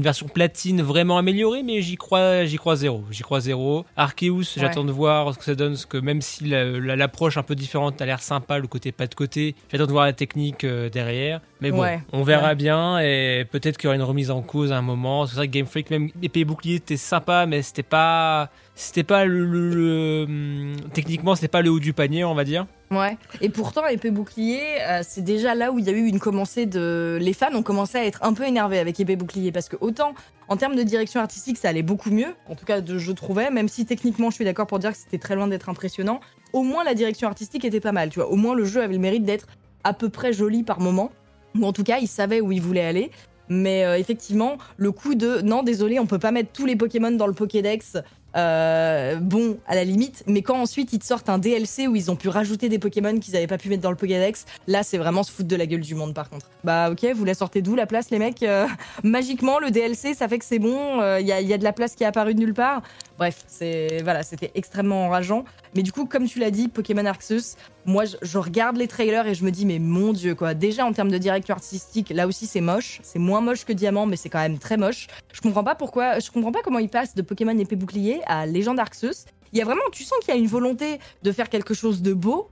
[0.03, 3.05] version platine vraiment améliorée, mais j'y crois, j'y crois zéro.
[3.11, 3.87] J'y crois zéro.
[3.97, 7.37] Arceus, j'attends de voir ce que ça donne, parce que même si la- la- l'approche
[7.37, 10.13] un peu différente a l'air sympa, le côté pas de côté, j'attends de voir la
[10.13, 11.41] technique euh, derrière.
[11.63, 12.01] Mais bon, Ouais.
[12.13, 12.55] on verra Ouais.
[12.55, 15.27] bien, et peut-être qu'il y aura une remise en cause à un moment.
[15.27, 18.51] C'est vrai que Game Freak, même épée et bouclier, c'était sympa, mais c'était pas.
[18.75, 19.47] C'était pas le.
[19.47, 22.67] le- le- hum, techniquement, c'était pas le haut du panier, on va dire.
[22.91, 23.17] Ouais.
[23.41, 26.67] Et pourtant, épée bouclier, euh, c'est déjà là où il y a eu une commencée
[26.67, 27.17] de.
[27.23, 30.13] Les fans ont commencé à être un peu énervés avec épée bouclier parce que autant
[30.49, 32.35] en termes de direction artistique, ça allait beaucoup mieux.
[32.51, 35.19] En tout cas, je trouvais, même si techniquement, je suis d'accord pour dire que c'était
[35.19, 36.21] très loin d'être impressionnant.
[36.53, 38.11] Au moins, la direction artistique était pas mal.
[38.11, 39.47] Tu vois, au moins le jeu avait le mérite d'être
[39.85, 41.11] à peu près joli par moment.
[41.59, 43.11] Ou en tout cas, il savait où il voulait aller.
[43.49, 47.13] Mais euh, effectivement, le coup de non, désolé, on peut pas mettre tous les Pokémon
[47.13, 47.97] dans le Pokédex.
[48.37, 52.11] euh, bon, à la limite, mais quand ensuite ils te sortent un DLC où ils
[52.11, 54.99] ont pu rajouter des Pokémon qu'ils avaient pas pu mettre dans le Pokédex, là c'est
[54.99, 56.47] vraiment se foutre de la gueule du monde par contre.
[56.63, 58.67] Bah ok, vous la sortez d'où la place les mecs Euh,
[59.05, 62.03] Magiquement, le DLC ça fait que c'est bon, il y a de la place qui
[62.03, 62.83] est apparue de nulle part.
[63.19, 65.45] Bref, c'est voilà, c'était extrêmement enrageant.
[65.75, 69.35] Mais du coup, comme tu l'as dit, Pokémon Arceus, moi je, regarde les trailers et
[69.35, 70.55] je me dis mais mon dieu quoi.
[70.55, 74.07] Déjà en termes de direction artistique, là aussi c'est moche, c'est moins moche que Diamant,
[74.07, 75.07] mais c'est quand même très moche.
[75.33, 78.47] Je comprends pas pourquoi, je comprends pas comment ils passent de Pokémon épée bouclier à
[78.47, 79.25] Légende Arceus.
[79.53, 82.03] Il y a vraiment, tu sens qu'il y a une volonté de faire quelque chose
[82.03, 82.51] de beau.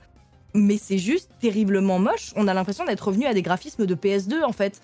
[0.54, 2.32] mais c'est juste terriblement moche.
[2.36, 4.80] On a l'impression d'être revenu à des graphismes de PS2 en fait.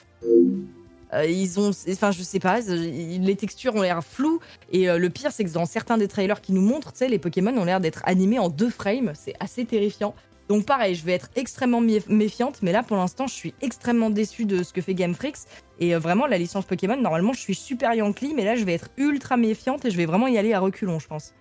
[1.13, 4.99] Euh, ils ont, enfin je sais pas, euh, les textures ont l'air floues et euh,
[4.99, 7.57] le pire c'est que dans certains des trailers qui nous montrent, tu sais, les Pokémon
[7.57, 10.15] ont l'air d'être animés en deux frames, c'est assez terrifiant.
[10.49, 14.47] Donc pareil, je vais être extrêmement méfiante, mais là pour l'instant je suis extrêmement déçue
[14.47, 15.47] de ce que fait Game Freaks
[15.79, 18.89] et vraiment la licence Pokémon, normalement je suis super Yankee, mais là je vais être
[18.97, 21.35] ultra méfiante et je vais vraiment y aller à reculons, je pense.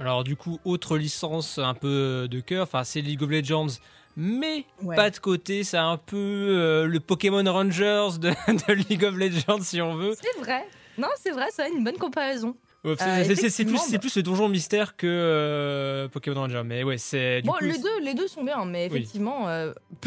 [0.00, 3.78] Alors du coup, autre licence un peu de cœur, enfin c'est League of Legends
[4.18, 4.64] mais
[4.96, 5.62] pas de côté.
[5.62, 10.14] C'est un peu euh, le Pokémon Rangers de, League of Legends, si on veut.
[10.20, 10.66] C'est vrai.
[10.98, 12.56] Non, c'est vrai, ça a une bonne comparaison.
[12.84, 17.42] Euh, c'est plus, le donjon mystère que euh, Pokémon Ranger, mais ouais, c'est.
[17.42, 19.46] Bon, les, deux, les deux sont bien, mais effectivement.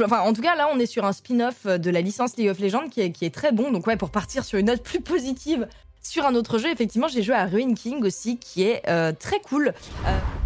[0.04, 2.60] enfin, en tout cas, là, on est sur un spin-off de la licence League of
[2.60, 3.72] Legends qui est, qui est très bon.
[3.72, 5.68] Donc, ouais, pour partir sur une note plus positive
[6.02, 8.84] sur un autre jeu, effectivement, j'ai joué à Ruin King aussi, qui est
[9.20, 9.74] très cool.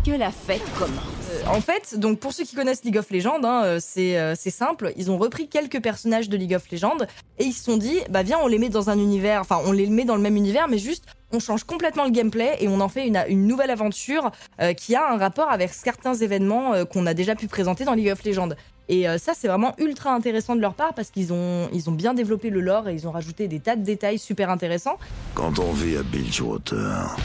[0.05, 1.15] Que la fête commence.
[1.31, 4.51] Euh, en fait, donc pour ceux qui connaissent League of Legends, hein, euh, euh, c'est
[4.51, 4.93] simple.
[4.97, 6.97] Ils ont repris quelques personnages de League of Legends
[7.39, 9.71] et ils se sont dit, bah viens, on les met dans un univers, enfin on
[9.71, 12.79] les met dans le même univers, mais juste on change complètement le gameplay et on
[12.79, 14.31] en fait une, nouvelle aventure
[14.77, 18.23] qui a un rapport avec certains événements qu'on a déjà pu présenter dans League of
[18.23, 18.49] Legends.
[18.87, 22.13] Et ça, c'est vraiment ultra intéressant de leur part parce qu'ils ont, ils ont bien
[22.13, 24.97] développé le lore et ils ont rajouté des tas de détails super intéressants.
[25.33, 27.15] Quand on vit à Bilgewater,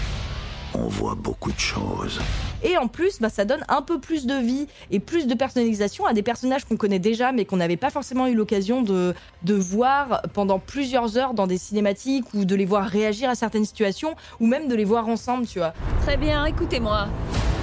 [0.74, 2.20] on voit beaucoup de choses.
[2.62, 6.06] Et en plus, bah, ça donne un peu plus de vie et plus de personnalisation
[6.06, 9.54] à des personnages qu'on connaît déjà, mais qu'on n'avait pas forcément eu l'occasion de, de
[9.54, 14.14] voir pendant plusieurs heures dans des cinématiques ou de les voir réagir à certaines situations
[14.40, 15.72] ou même de les voir ensemble, tu vois.
[16.02, 17.08] Très bien, écoutez-moi.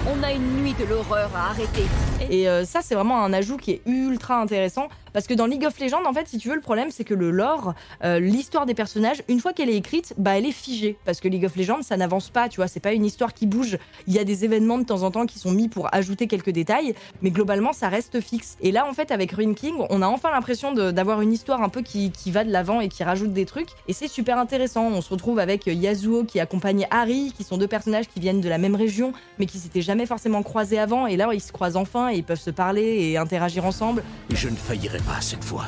[0.09, 1.83] On a une nuit de l'horreur à arrêter.
[2.29, 4.87] Et euh, ça, c'est vraiment un ajout qui est ultra intéressant.
[5.11, 7.13] Parce que dans League of Legends, en fait, si tu veux, le problème, c'est que
[7.13, 10.97] le lore, euh, l'histoire des personnages, une fois qu'elle est écrite, bah, elle est figée.
[11.03, 13.45] Parce que League of Legends, ça n'avance pas, tu vois, c'est pas une histoire qui
[13.45, 13.77] bouge.
[14.07, 16.49] Il y a des événements de temps en temps qui sont mis pour ajouter quelques
[16.49, 18.57] détails, mais globalement, ça reste fixe.
[18.61, 21.69] Et là, en fait, avec Ruin King, on a enfin l'impression d'avoir une histoire un
[21.69, 23.69] peu qui, qui va de l'avant et qui rajoute des trucs.
[23.87, 24.87] Et c'est super intéressant.
[24.87, 28.49] On se retrouve avec Yasuo qui accompagne Harry, qui sont deux personnages qui viennent de
[28.49, 31.07] la même région, mais qui s'étaient jamais forcément croisés avant.
[31.07, 34.03] Et là, ils se croisent enfin et ils peuvent se parler et interagir ensemble.
[34.29, 35.65] Je ne faillirai pas cette fois.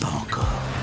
[0.00, 0.73] Pas encore.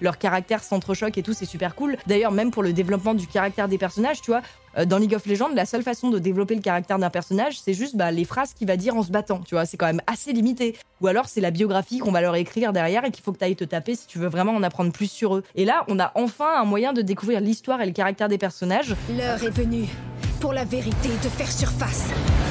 [0.00, 1.96] Leur caractère s'entrechoque et tout, c'est super cool.
[2.06, 4.42] D'ailleurs, même pour le développement du caractère des personnages, tu vois,
[4.78, 7.74] euh, dans League of Legends, la seule façon de développer le caractère d'un personnage, c'est
[7.74, 9.40] juste bah, les phrases qu'il va dire en se battant.
[9.40, 10.76] Tu vois, c'est quand même assez limité.
[11.00, 13.44] Ou alors, c'est la biographie qu'on va leur écrire derrière et qu'il faut que tu
[13.44, 15.44] ailles te taper si tu veux vraiment en apprendre plus sur eux.
[15.54, 18.94] Et là, on a enfin un moyen de découvrir l'histoire et le caractère des personnages.
[19.16, 19.86] L'heure est venue
[20.40, 22.06] pour la vérité de faire surface.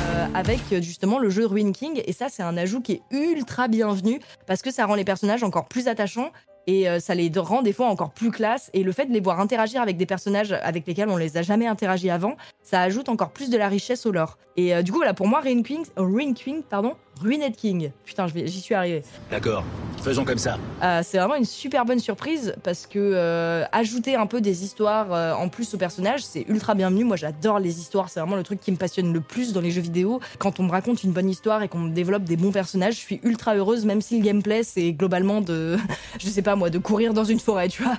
[0.10, 2.02] Euh, avec euh, justement le jeu Ruin King.
[2.06, 5.44] Et ça, c'est un ajout qui est ultra bienvenu parce que ça rend les personnages
[5.44, 6.32] encore plus attachants
[6.70, 8.70] et euh, ça les rend des fois encore plus classe.
[8.74, 11.42] Et le fait de les voir interagir avec des personnages avec lesquels on les a
[11.42, 14.38] jamais interagi avant, ça ajoute encore plus de la richesse au lore.
[14.56, 17.92] Et du coup, voilà, pour moi, Ruin King, Ruin King pardon, Ruined King.
[18.06, 19.04] Putain, j'y suis arrivé.
[19.30, 19.64] D'accord,
[20.02, 20.58] faisons comme ça.
[20.82, 25.14] Euh, c'est vraiment une super bonne surprise parce que euh, ajouter un peu des histoires
[25.14, 27.04] euh, en plus aux personnages, c'est ultra bienvenu.
[27.04, 28.10] Moi, j'adore les histoires.
[28.10, 30.20] C'est vraiment le truc qui me passionne le plus dans les jeux vidéo.
[30.38, 33.00] Quand on me raconte une bonne histoire et qu'on me développe des bons personnages, je
[33.00, 35.78] suis ultra heureuse, même si le gameplay, c'est globalement de,
[36.20, 37.98] je sais pas moi, de courir dans une forêt, tu vois.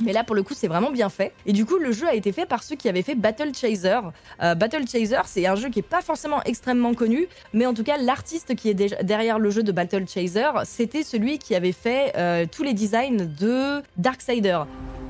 [0.00, 1.32] Mais là, pour le coup, c'est vraiment bien fait.
[1.46, 4.00] Et du coup, le jeu a été fait par ceux qui avaient fait Battle Chaser.
[4.42, 7.84] Euh, Battle Chaser, c'est un jeu qui est pas forcément extrêmement connu, mais en tout
[7.84, 12.12] cas, l'artiste qui est derrière le jeu de Battle Chaser, c'était celui qui avait fait
[12.16, 14.60] euh, tous les designs de Darksider.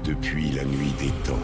[0.05, 1.39] Depuis la nuit des temps,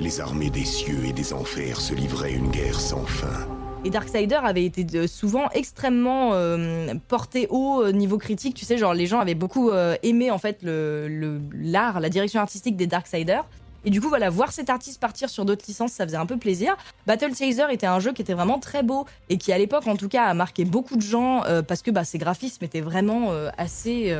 [0.00, 3.46] les armées des cieux et des enfers se livraient une guerre sans fin.
[3.84, 8.54] Et Darksider avait été euh, souvent extrêmement euh, porté haut euh, niveau critique.
[8.54, 12.86] Tu sais, genre les gens avaient beaucoup aimé en fait l'art, la direction artistique des
[12.86, 13.44] Darksiders.
[13.84, 16.36] Et du coup, voilà, voir cet artiste partir sur d'autres licences, ça faisait un peu
[16.36, 16.76] plaisir.
[17.08, 19.96] Battle Chaser était un jeu qui était vraiment très beau et qui, à l'époque, en
[19.96, 24.16] tout cas, a marqué beaucoup de gens parce que bah, ses graphismes étaient vraiment assez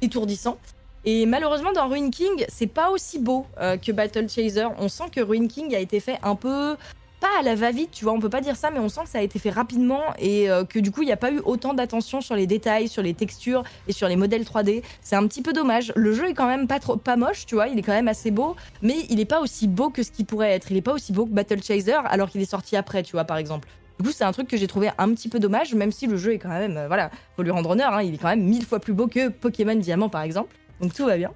[0.00, 0.56] étourdissants.
[1.04, 4.68] Et malheureusement, dans Ruin King, c'est pas aussi beau que Battle Chaser.
[4.78, 6.76] On sent que Ruin King a été fait un peu
[7.24, 9.08] pas à la va-vite, tu vois, on peut pas dire ça, mais on sent que
[9.08, 11.38] ça a été fait rapidement et euh, que du coup, il n'y a pas eu
[11.38, 14.82] autant d'attention sur les détails, sur les textures et sur les modèles 3D.
[15.00, 15.90] C'est un petit peu dommage.
[15.96, 18.08] Le jeu est quand même pas trop, pas moche, tu vois, il est quand même
[18.08, 20.70] assez beau, mais il est pas aussi beau que ce qu'il pourrait être.
[20.70, 23.24] Il est pas aussi beau que Battle Chaser alors qu'il est sorti après, tu vois,
[23.24, 23.68] par exemple.
[23.98, 26.18] Du coup, c'est un truc que j'ai trouvé un petit peu dommage, même si le
[26.18, 28.44] jeu est quand même, euh, voilà, faut lui rendre honneur, hein, il est quand même
[28.44, 30.54] mille fois plus beau que Pokémon Diamant, par exemple.
[30.78, 31.30] Donc tout va bien.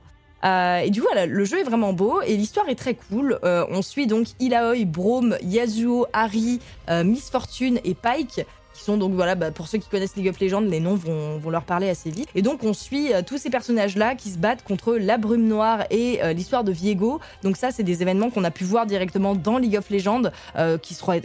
[0.45, 3.39] Euh, et du coup, le jeu est vraiment beau et l'histoire est très cool.
[3.45, 8.97] Euh, on suit donc Ilaoi, Brome, Yasuo, Harry, euh, Miss Fortune et Pike qui sont
[8.97, 11.89] donc voilà, bah, pour ceux qui connaissent League of Legends, les noms vont, leur parler
[11.89, 12.29] assez vite.
[12.37, 16.21] Et donc on suit tous ces personnages-là qui se battent contre la brume noire et
[16.33, 17.19] l'histoire de Viego.
[17.43, 20.31] Donc ça, c'est des événements qu'on a pu voir directement dans League of Legends,
[20.81, 21.23] qui, seraient,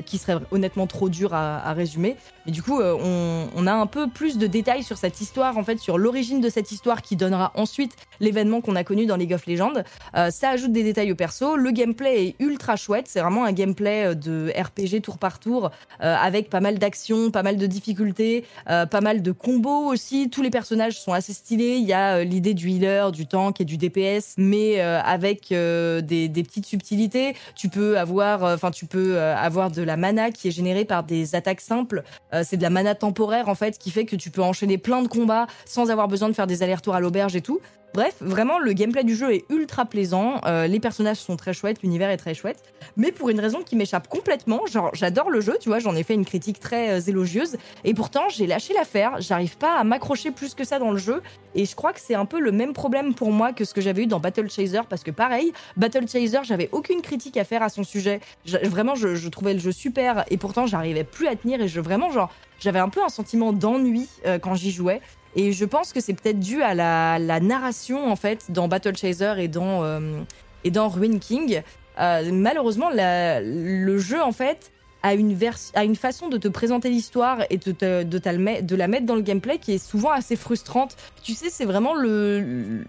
[0.49, 2.15] honnêtement trop durs à résumer.
[2.45, 5.63] Mais du coup, euh, on, a un peu plus de détails sur cette histoire, en
[5.63, 9.33] fait, sur l'origine de cette histoire qui donnera ensuite l'événement qu'on a connu dans League
[9.33, 9.83] of Legends.
[10.15, 11.55] Euh, ça ajoute des détails au perso.
[11.55, 13.05] Le gameplay est ultra chouette.
[13.07, 17.43] C'est vraiment un gameplay de RPG tour par tour, euh, avec pas mal d'actions, pas
[17.43, 20.29] mal de difficultés, euh, pas mal de combos aussi.
[20.29, 21.75] Tous les personnages sont assez stylés.
[21.75, 25.49] Il y a euh, l'idée du healer, du tank et du DPS, mais euh, avec
[25.49, 27.35] des, des, petites subtilités.
[27.55, 31.35] Tu peux avoir, enfin, tu peux avoir de la mana qui est générée par des
[31.35, 32.03] attaques simples.
[32.43, 35.07] C'est de la mana temporaire en fait, qui fait que tu peux enchaîner plein de
[35.07, 37.59] combats sans avoir besoin de faire des allers-retours à l'auberge et tout.
[37.93, 40.41] Bref, vraiment, le gameplay du jeu est ultra plaisant.
[40.45, 42.63] Euh, les personnages sont très chouettes, l'univers est très chouette.
[42.97, 46.01] Mais pour une raison qui m'échappe complètement, genre, j'adore le jeu, tu vois, j'en ai
[46.01, 47.55] fait une critique très euh, élogieuse.
[47.83, 49.21] Et pourtant, j'ai lâché l'affaire.
[49.21, 51.21] J'arrive pas à m'accrocher plus que ça dans le jeu.
[51.53, 53.81] Et je crois que c'est un peu le même problème pour moi que ce que
[53.81, 54.81] j'avais eu dans Battle Chaser.
[54.89, 58.21] Parce que pareil, Battle Chaser, j'avais aucune critique à faire à son sujet.
[58.45, 60.25] Je, vraiment, je, je, trouvais le jeu super.
[60.31, 61.61] Et pourtant, j'arrivais plus à tenir.
[61.61, 64.99] Et je, vraiment, genre, j'avais un peu un sentiment d'ennui euh, quand j'y jouais.
[65.35, 69.35] Et je pense que c'est peut-être dû à la, narration, en fait, dans Battle Chaser
[69.39, 70.21] et dans, euh,
[70.63, 71.61] et dans Ruin King.
[71.99, 74.71] Euh, malheureusement, le jeu, en fait,
[75.03, 75.37] a une,
[75.73, 79.15] a une façon de te présenter l'histoire et de, te, de, de, la mettre dans
[79.15, 80.95] le gameplay qui est souvent assez frustrante.
[81.23, 82.83] Tu sais, c'est vraiment le,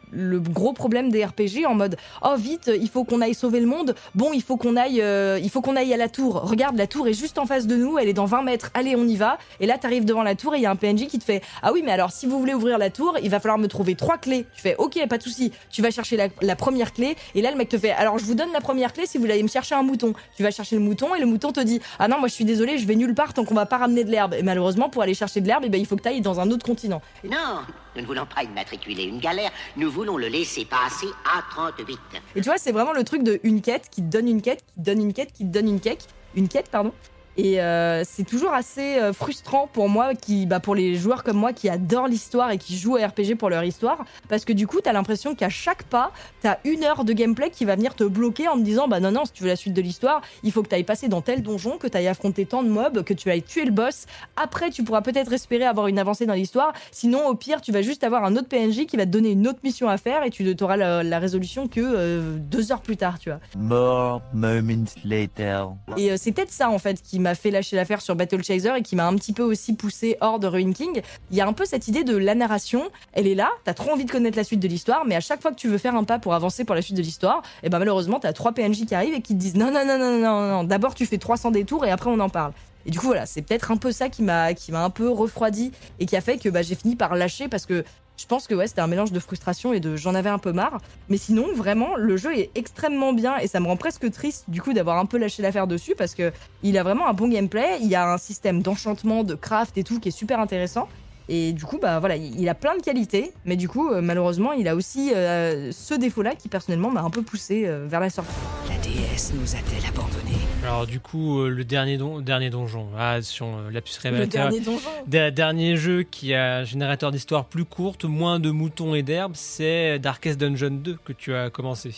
[0.51, 3.95] gros problème des RPG en mode oh vite, il faut qu'on aille sauver le monde.
[4.15, 6.43] Bon, il faut qu'on aille, euh, il faut qu'on aille à la tour.
[6.43, 8.71] Regarde, la tour est juste en face de nous, elle est dans 20 mètres.
[8.75, 9.39] Allez, on y va.
[9.61, 11.43] Et là, t'arrives devant la tour et il y a un PNJ qui te fait
[11.63, 13.95] ah oui, mais alors si vous voulez ouvrir la tour, il va falloir me trouver
[13.95, 14.47] trois clés.
[14.55, 15.53] Tu fais ok, pas de souci.
[15.71, 18.25] Tu vas chercher la, la, première clé et là le mec te fait alors je
[18.25, 20.13] vous donne la première clé si vous allez me chercher un mouton.
[20.37, 22.45] Tu vas chercher le mouton et le mouton te dit ah non moi je suis
[22.45, 24.35] désolé, je vais nulle part tant qu'on va pas ramener de l'herbe.
[24.35, 26.41] Et malheureusement, pour aller chercher de l'herbe, eh ben, il faut que tu ailles dans
[26.41, 27.03] un autre continent.
[27.25, 27.61] Non,
[27.95, 31.99] nous ne voulons pas immatriculer une galère, nous voulons le laisser passer à 38.
[32.37, 34.81] Et tu vois, c'est vraiment le truc de une quête qui donne une quête, qui
[34.81, 36.93] donne une quête, qui donne une quête, une quête, pardon.
[37.37, 41.37] Et euh, c'est toujours assez euh, frustrant pour moi, qui, bah, pour les joueurs comme
[41.37, 44.67] moi qui adorent l'histoire et qui jouent à RPG pour leur histoire, parce que du
[44.67, 46.13] coup, t'as l'impression qu'à chaque pas,
[46.43, 49.11] t'as une heure de gameplay qui va venir te bloquer en te disant, bah non,
[49.11, 51.43] non, si tu veux la suite de l'histoire, il faut que t'ailles passer dans tel
[51.43, 54.07] donjon, que t'ailles affronter tant de mobs, que tu ailles tuer le boss.
[54.37, 56.73] Après, tu pourras peut-être espérer avoir une avancée dans l'histoire.
[56.93, 59.49] Sinon, au pire, tu vas juste avoir un autre PNJ qui va te donner une
[59.49, 62.97] autre mission à faire et tu auras la, la résolution que euh, deux heures plus
[62.97, 63.41] tard, tu vois.
[63.57, 65.71] More moments later.
[65.97, 68.83] Et c'est peut-être ça, en fait, qui m'a fait lâcher l'affaire sur Battle Chaser et
[68.83, 71.03] qui m'a un petit peu aussi poussé hors de Ruin King.
[71.31, 72.85] Il y a un peu cette idée de la narration.
[73.13, 75.43] Elle est là, t'as trop envie de connaître la suite de l'histoire, mais à chaque
[75.43, 77.69] fois que tu veux faire un pas pour avancer pour la suite de l'histoire, et
[77.69, 80.19] ben malheureusement t'as trois PNJ qui arrivent et qui te disent non non non non
[80.19, 80.65] non non.
[80.65, 82.53] D'abord tu fais 300 détours et après on en parle.
[82.87, 85.09] Et du coup voilà, c'est peut-être un peu ça qui m'a qui m'a un peu
[85.09, 87.85] refroidi et qui a fait que bah, j'ai fini par lâcher parce que
[88.17, 90.53] je pense que ouais, c'était un mélange de frustration et de j'en avais un peu
[90.53, 90.81] marre.
[91.09, 94.63] Mais sinon, vraiment, le jeu est extrêmement bien et ça me rend presque triste du
[94.63, 97.79] coup d'avoir un peu lâché l'affaire dessus parce que il a vraiment un bon gameplay.
[97.81, 100.89] Il y a un système d'enchantement, de craft et tout qui est super intéressant.
[101.29, 104.53] Et du coup, bah voilà, il a plein de qualités, mais du coup, euh, malheureusement,
[104.53, 108.11] il a aussi euh, ce défaut-là qui personnellement m'a un peu poussé euh, vers la
[108.11, 108.31] sortie.
[108.69, 110.34] La déesse nous a-t-elle abandonnés?
[110.65, 114.51] Alors du coup, euh, le dernier, don dernier donjon, ah, sur euh, Lapsus Révélateur, le
[114.51, 118.95] dernier donjon der dernier jeu qui a un générateur d'histoire plus courte, moins de moutons
[118.95, 121.95] et d'herbes, c'est Darkest Dungeon 2 que tu as commencé.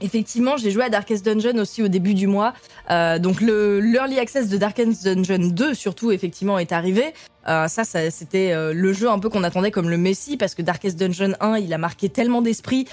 [0.00, 2.54] Effectivement, j'ai joué à Darkest Dungeon aussi au début du mois.
[2.90, 7.14] Euh, donc le l'early access de Darkest Dungeon 2 surtout effectivement est arrivé.
[7.46, 10.62] Euh, ça, ça c'était le jeu un peu qu'on attendait comme le Messi parce que
[10.62, 12.86] Darkest Dungeon 1, il a marqué tellement d'esprit.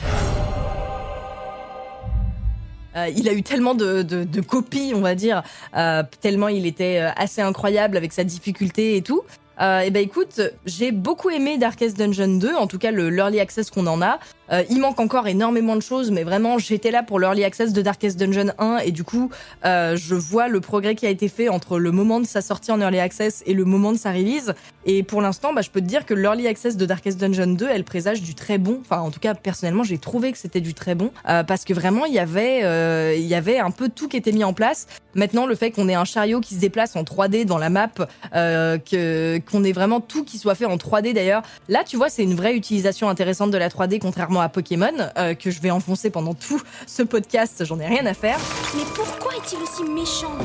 [2.96, 5.44] Euh, il a eu tellement de, de, de copies, on va dire,
[5.76, 9.24] euh, tellement il était euh, assez incroyable avec sa difficulté et tout.
[9.62, 13.40] Euh, et ben écoute, j'ai beaucoup aimé Darkest Dungeon 2, en tout cas le l'early
[13.40, 14.20] access qu'on en a.
[14.52, 17.82] Euh, il manque encore énormément de choses, mais vraiment j'étais là pour l'early access de
[17.82, 19.30] Darkest Dungeon 1 et du coup
[19.66, 22.72] euh, je vois le progrès qui a été fait entre le moment de sa sortie
[22.72, 24.54] en early access et le moment de sa release.
[24.86, 27.68] Et pour l'instant, bah, je peux te dire que l'early access de Darkest Dungeon 2,
[27.68, 28.80] elle présage du très bon.
[28.82, 31.74] Enfin, en tout cas, personnellement, j'ai trouvé que c'était du très bon euh, parce que
[31.74, 34.54] vraiment il y avait euh, il y avait un peu tout qui était mis en
[34.54, 34.88] place.
[35.16, 37.90] Maintenant, le fait qu'on ait un chariot qui se déplace en 3D dans la map,
[38.36, 41.42] euh, que qu'on ait vraiment tout qui soit fait en 3D d'ailleurs.
[41.68, 45.34] Là, tu vois, c'est une vraie utilisation intéressante de la 3D, contrairement à Pokémon, euh,
[45.34, 47.64] que je vais enfoncer pendant tout ce podcast.
[47.66, 48.38] J'en ai rien à faire.
[48.76, 50.36] Mais pourquoi est-il aussi méchant?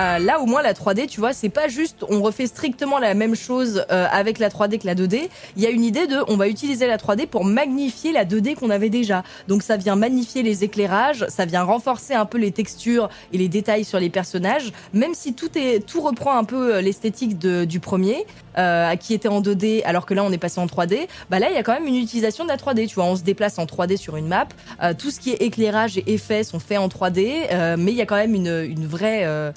[0.00, 3.12] Euh, là, au moins, la 3D, tu vois, c'est pas juste on refait strictement la
[3.12, 5.28] même chose euh, avec la 3D que la 2D.
[5.56, 8.54] Il y a une idée de on va utiliser la 3D pour magnifier la 2D
[8.54, 9.24] qu'on avait déjà.
[9.46, 13.48] Donc ça vient magnifier les éclairages, ça vient renforcer un peu les textures et les
[13.48, 17.80] détails sur les personnages, même si tout est tout reprend un peu euh, l'esthétique du
[17.80, 18.26] premier.
[18.58, 21.50] Euh, qui était en 2D alors que là on est passé en 3D, bah là
[21.50, 22.88] il y a quand même une utilisation de la 3D.
[22.88, 24.48] Tu vois, on se déplace en 3D sur une map.
[24.82, 27.96] Euh, tout ce qui est éclairage et effets sont faits en 3D, euh, mais il
[27.96, 29.52] y a quand même une, une vraie euh,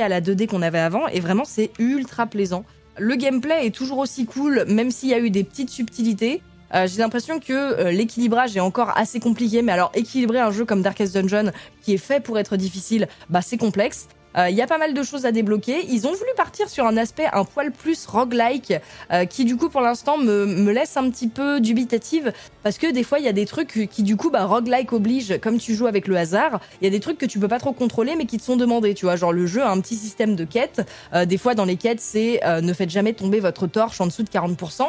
[0.00, 2.64] à la 2D qu'on avait avant et vraiment c'est ultra plaisant.
[2.98, 6.42] Le gameplay est toujours aussi cool, même s'il y a eu des petites subtilités.
[6.74, 10.64] Euh, J'ai l'impression que euh, l'équilibrage est encore assez compliqué, mais alors équilibrer un jeu
[10.64, 14.08] comme Darkest Dungeon, qui est fait pour être difficile, bah c'est complexe.
[14.36, 15.86] Euh, Il y a pas mal de choses à débloquer.
[15.88, 18.74] Ils ont voulu partir sur un aspect un poil plus roguelike,
[19.12, 22.90] euh, qui du coup pour l'instant me, me laisse un petit peu dubitative, parce que
[22.92, 25.74] des fois il y a des trucs qui du coup bah roguelike oblige, comme tu
[25.74, 28.16] joues avec le hasard, il y a des trucs que tu peux pas trop contrôler
[28.16, 30.44] mais qui te sont demandés, tu vois, genre le jeu a un petit système de
[30.44, 30.82] quêtes.
[31.14, 34.06] Euh, des fois dans les quêtes c'est euh, ne faites jamais tomber votre torche en
[34.06, 34.82] dessous de 40%.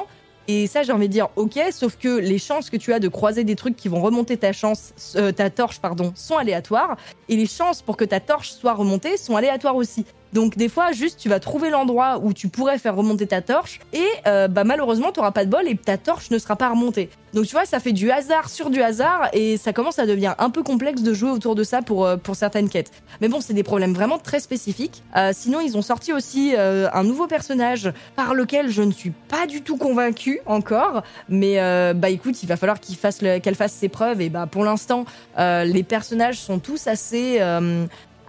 [0.51, 3.07] Et ça, j'ai envie de dire, ok, sauf que les chances que tu as de
[3.07, 5.79] croiser des trucs qui vont remonter ta chance, euh, ta torche,
[6.15, 6.97] sont aléatoires,
[7.27, 10.07] et les chances pour que ta torche soit remontée sont aléatoires aussi.
[10.33, 13.79] Donc des fois, juste, tu vas trouver l'endroit où tu pourrais faire remonter ta torche,
[13.93, 17.09] et euh, bah malheureusement, tu pas de bol et ta torche ne sera pas remontée.
[17.33, 20.35] Donc tu vois, ça fait du hasard sur du hasard, et ça commence à devenir
[20.39, 22.91] un peu complexe de jouer autour de ça pour euh, pour certaines quêtes.
[23.21, 25.03] Mais bon, c'est des problèmes vraiment très spécifiques.
[25.15, 29.45] Euh, sinon, ils ont sorti aussi un nouveau personnage par lequel je ne suis pas
[29.47, 31.03] du tout convaincue encore.
[31.27, 31.57] Mais
[31.93, 34.21] bah écoute, il va falloir qu'il fasse le- qu'elle fasse ses preuves.
[34.21, 35.05] Et bah pour l'instant,
[35.37, 37.39] les personnages sont tous assez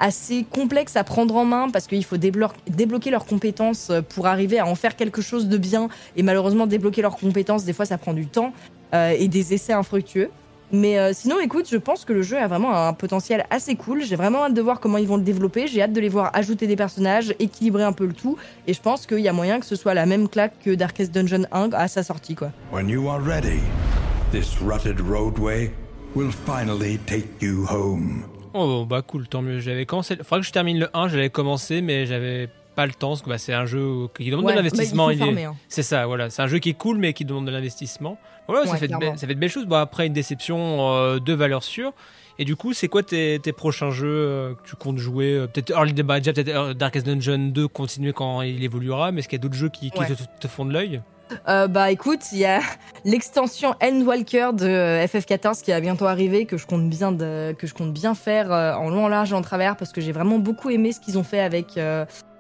[0.01, 4.27] assez complexes à prendre en main parce qu'il faut déblo- débloquer leurs compétences euh, pour
[4.27, 5.89] arriver à en faire quelque chose de bien.
[6.17, 8.53] Et malheureusement, débloquer leurs compétences, des fois, ça prend du temps
[8.95, 10.31] euh, et des essais infructueux.
[10.73, 14.05] Mais euh, sinon, écoute, je pense que le jeu a vraiment un potentiel assez cool.
[14.05, 15.67] J'ai vraiment hâte de voir comment ils vont le développer.
[15.67, 18.37] J'ai hâte de les voir ajouter des personnages, équilibrer un peu le tout.
[18.69, 21.13] Et je pense qu'il y a moyen que ce soit la même claque que Darkest
[21.13, 22.53] Dungeon 1 à sa sortie, quoi.
[22.73, 23.59] When you are ready,
[24.31, 25.73] this rutted roadway
[26.15, 28.23] will finally take you home.
[28.55, 29.61] Oh bah cool, tant mieux.
[29.61, 30.17] J'avais commencé.
[30.17, 33.29] Faudrait que je termine le 1, j'avais commencé, mais j'avais pas le temps parce que
[33.29, 35.07] bah, c'est un jeu qui demande Ouais, de l'investissement.
[35.09, 35.55] bah, est- hein.
[35.69, 36.31] C'est ça, voilà.
[36.31, 38.19] C'est un jeu qui est cool, mais qui demande de l'investissement.
[38.49, 39.15] Voilà, ça, Ouais, fait de, clairement.
[39.17, 39.67] be- ça fait de belles choses.
[39.67, 41.93] Bon, après une déception euh, de valeur sûre.
[42.39, 45.47] Et du coup, c'est quoi tes, tes prochains jeux euh, que tu comptes jouer euh,
[45.47, 49.41] Peut-être Early déjà peut-être Darkest Dungeon 2 continuer quand il évoluera, mais est-ce qu'il y
[49.41, 50.07] a d'autres jeux qui, qui Ouais.
[50.07, 51.03] te, te font de l'œil?
[51.49, 52.61] Euh, bah écoute, il y a
[53.05, 57.75] l'extension Endwalker de euh, FF14 qui va bientôt arriver, que je compte bien, que je
[57.75, 60.39] compte bien faire euh, en long, en large et en travers, parce que j'ai vraiment
[60.39, 61.79] beaucoup aimé ce qu'ils ont fait avec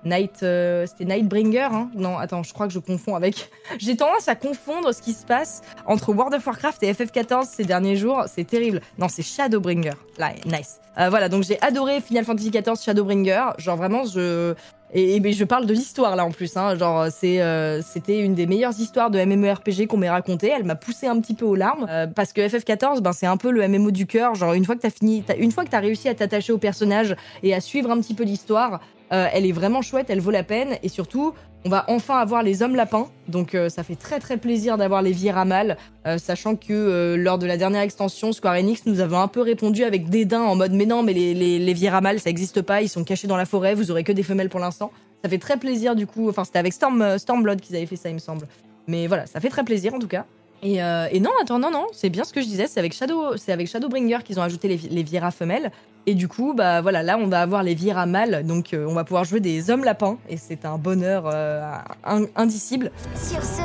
[0.05, 0.38] Night...
[0.38, 3.51] C'était Nightbringer, hein Non, attends, je crois que je confonds avec...
[3.78, 7.64] J'ai tendance à confondre ce qui se passe entre World of Warcraft et FF14 ces
[7.64, 8.80] derniers jours, c'est terrible.
[8.99, 9.93] Non, c'est Shadowbringer.
[10.18, 10.80] Là, nice.
[10.97, 13.51] Voilà, donc j'ai adoré Final Fantasy XIV Shadowbringer.
[13.59, 14.55] Genre vraiment, je...
[14.93, 16.76] Et, et je parle de l'histoire là en plus, hein.
[16.76, 20.49] genre c'est euh, c'était une des meilleures histoires de MMORPG qu'on m'ait raconté.
[20.49, 23.36] Elle m'a poussé un petit peu aux larmes euh, parce que FF14, ben c'est un
[23.36, 24.34] peu le MMO du cœur.
[24.34, 27.14] Genre une fois que t'as fini, une fois que t'as réussi à t'attacher au personnage
[27.45, 28.80] et à suivre un petit peu l'histoire,
[29.12, 31.34] euh, elle est vraiment chouette, elle vaut la peine et surtout
[31.64, 33.08] on va enfin avoir les hommes lapins.
[33.28, 37.46] Donc euh, ça fait très très plaisir d'avoir les Vieramal, euh, sachant que lors de
[37.46, 40.86] la dernière extension, Square Enix nous avait un peu répondu avec dédain en mode mais
[40.86, 43.74] non mais les, les, les Vieramal ça existe pas, ils sont cachés dans la forêt,
[43.74, 44.90] vous aurez que des femelles pour l'instant.
[45.22, 48.08] Ça fait très plaisir du coup, enfin c'était avec Storm, Stormblood qu'ils avaient fait ça
[48.08, 48.46] il me semble.
[48.86, 50.24] Mais voilà, ça fait très plaisir en tout cas.
[50.62, 53.36] Et, et non, attends, non, non, c'est bien ce que je disais, c'est avec Shadow,
[53.38, 55.70] c'est avec Shadowbringer qu'ils ont ajouté les, les femelles.
[56.07, 58.94] Et du coup, bah voilà, là on va avoir les Viera mâles, donc euh, on
[58.94, 61.62] va pouvoir jouer des hommes lapins, et c'est un bonheur euh,
[62.05, 62.90] in- indicible.
[63.14, 63.61] Sur ce,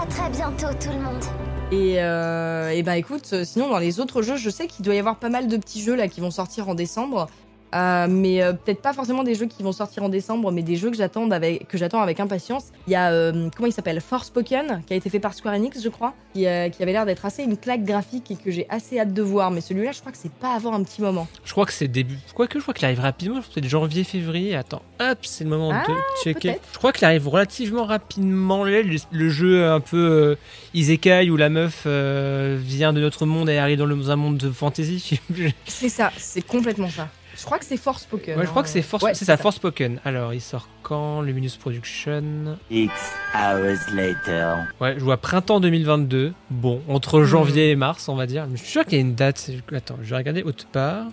[0.00, 1.24] à très bientôt tout le monde.
[1.72, 4.94] Et, euh, et bah écoute, euh, sinon dans les autres jeux, je sais qu'il doit
[4.94, 7.26] y avoir pas mal de petits jeux là qui vont sortir en décembre.
[7.74, 10.76] Euh, mais euh, peut-être pas forcément des jeux qui vont sortir en décembre, mais des
[10.76, 12.66] jeux que j'attends avec, que j'attends avec impatience.
[12.86, 14.00] Il y a, euh, comment il s'appelle?
[14.00, 16.46] Forspoken, qui a été fait par Square Enix, je crois, qui, qui
[16.82, 19.50] avait l'air d'être assez une claque graphique et que j'ai assez hâte de voir.
[19.50, 21.26] Mais celui-là, je crois que c'est pas avant un petit moment.
[21.44, 22.18] Je crois que c'est début.
[22.34, 23.40] Quoique, je crois qu'il arrive rapidement.
[23.40, 24.54] Peut-être janvier, février.
[24.56, 25.94] Attends, hop, c'est le moment Ah, de
[26.24, 26.48] checker.
[26.52, 26.68] peut-être.
[26.72, 28.64] Je crois qu'il arrive relativement rapidement.
[28.64, 30.36] Le, le jeu un peu
[30.74, 34.50] Isekai où la meuf vient de notre monde et arrive dans, le- un monde de
[34.50, 35.20] fantasy.
[35.66, 37.08] C'est ça, c'est complètement ça.
[37.38, 38.36] Je crois que c'est Forspoken.
[38.36, 38.62] je crois hein.
[38.64, 39.04] que c'est Force.
[39.04, 40.00] Ouais, c'est ça, Forspoken.
[40.04, 42.58] Alors, il sort quand Luminous Production?
[42.68, 42.92] X
[43.32, 44.56] hours later.
[44.80, 46.32] Ouais, je vois printemps 2022.
[46.50, 48.46] Bon, entre janvier et mars, on va dire.
[48.48, 49.50] Mais je suis sûr qu'il y a une date.
[49.72, 51.06] Attends, je vais regarder autre part.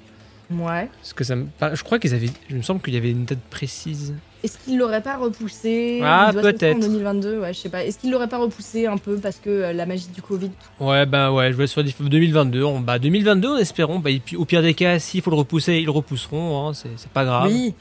[0.49, 0.89] Ouais.
[0.99, 1.47] Parce que ça me.
[1.73, 2.31] Je crois qu'ils avaient.
[2.49, 4.15] Je me semble qu'il y avait une date précise.
[4.45, 6.75] Est-ce qu'il l'aurait pas repoussé Ah, peut-être.
[6.77, 7.83] En 2022, ouais, je sais pas.
[7.83, 11.05] Est-ce qu'il l'aurait pas repoussé un peu parce que euh, la magie du Covid Ouais,
[11.07, 12.63] bah ouais, je vois sur 2022.
[12.63, 13.97] On, bah 2022, en espérons.
[13.99, 16.67] Bah, au pire des cas, s'il faut le repousser, ils le repousseront.
[16.67, 17.47] hein, c'est c'est pas grave.
[17.51, 17.73] Oui.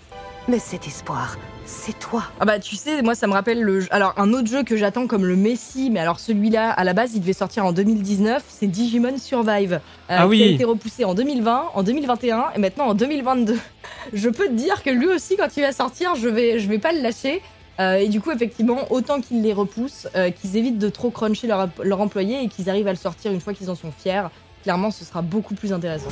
[0.46, 2.24] Mais cet espoir, c'est toi.
[2.38, 4.76] Ah bah tu sais, moi ça me rappelle le jeu- alors un autre jeu que
[4.76, 8.42] j'attends comme le Messi, mais alors celui-là à la base il devait sortir en 2019,
[8.46, 9.78] c'est Digimon Survive, euh,
[10.10, 10.36] Ah oui.
[10.38, 13.58] qui a été repoussé en 2020, en 2021 et maintenant en 2022.
[14.12, 16.78] Je peux te dire que lui aussi quand il va sortir, je vais je vais
[16.78, 17.40] pas le lâcher.
[17.80, 21.46] Euh, et du coup effectivement autant qu'ils les repoussent, euh, qu'ils évitent de trop cruncher
[21.46, 24.22] leur, leur employé et qu'ils arrivent à le sortir une fois qu'ils en sont fiers.
[24.62, 26.10] Clairement ce sera beaucoup plus intéressant.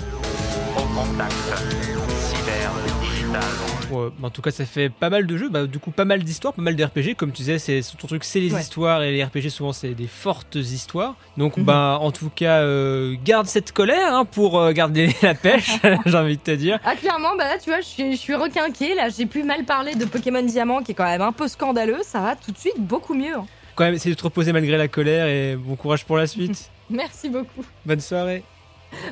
[3.92, 6.04] Ouais, bah, en tout cas, ça fait pas mal de jeux, bah, du coup, pas
[6.04, 7.14] mal d'histoires, pas mal de RPG.
[7.16, 8.60] Comme tu disais, c'est ton truc, c'est les Ouais.
[8.60, 11.14] histoires et les RPG, souvent, c'est des fortes histoires.
[11.36, 11.64] Donc, Mhm.
[11.64, 15.70] bah, en tout cas, euh, garde cette colère hein, pour euh, garder la pêche,
[16.06, 16.78] j'ai envie de te dire.
[16.84, 19.64] Ah clairement, bah là tu vois, je suis, je suis requinquée, là j'ai plus mal
[19.64, 22.58] parlé de Pokémon Diamant qui est quand même un peu scandaleux, ça va tout de
[22.58, 23.34] suite beaucoup mieux.
[23.34, 23.46] hein.
[23.74, 26.70] Quand même, essayer de te reposer malgré la colère et bon courage pour la suite.
[26.90, 27.64] Merci beaucoup.
[27.86, 28.42] Bonne soirée.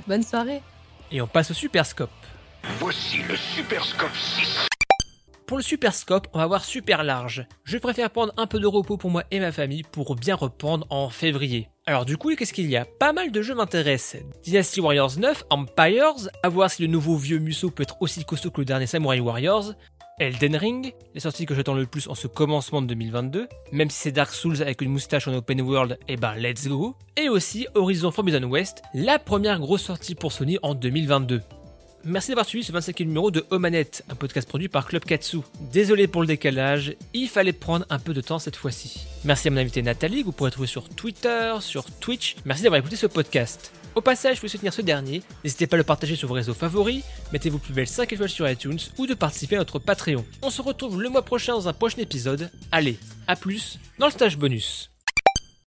[0.07, 0.61] Bonne soirée.
[1.11, 2.11] Et on passe au Super Scope.
[2.79, 4.70] Voici le Super Scope 6.
[5.51, 7.45] Pour le Super Scope, on va voir super large.
[7.65, 10.87] Je préfère prendre un peu de repos pour moi et ma famille pour bien reprendre
[10.91, 11.69] en février.
[11.87, 12.85] Alors du coup, qu'est-ce qu'il y a?
[12.85, 14.23] Pas mal de jeux m'intéressent.
[14.45, 18.53] Dynasty Warriors 9, Empires, à voir si le nouveau vieux Musso peut être aussi costaud
[18.53, 19.73] que le dernier Samurai Warriors.
[20.21, 23.99] Elden Ring, les sorties que j'attends le plus en ce commencement de 2022, même si
[23.99, 26.95] c'est Dark Souls avec une moustache en open world, et ben let's go.
[27.17, 31.41] Et aussi Horizon Forbidden West, la première grosse sortie pour Sony en 2022.
[32.05, 35.39] Merci d'avoir suivi ce 25e numéro de Omanette, un podcast produit par Club Katsu.
[35.71, 39.07] Désolé pour le décalage, il fallait prendre un peu de temps cette fois-ci.
[39.25, 42.37] Merci à mon invité Nathalie, que vous pourrez trouver sur Twitter, sur Twitch.
[42.47, 43.73] Merci d'avoir écouté ce podcast.
[43.95, 46.55] Au passage, vous pouvez soutenir ce dernier, n'hésitez pas à le partager sur vos réseaux
[46.55, 50.25] favoris, mettez vos plus belles 5 étoiles sur iTunes ou de participer à notre Patreon.
[50.43, 52.51] On se retrouve le mois prochain dans un prochain épisode.
[52.73, 54.90] Allez, à plus dans le stage bonus.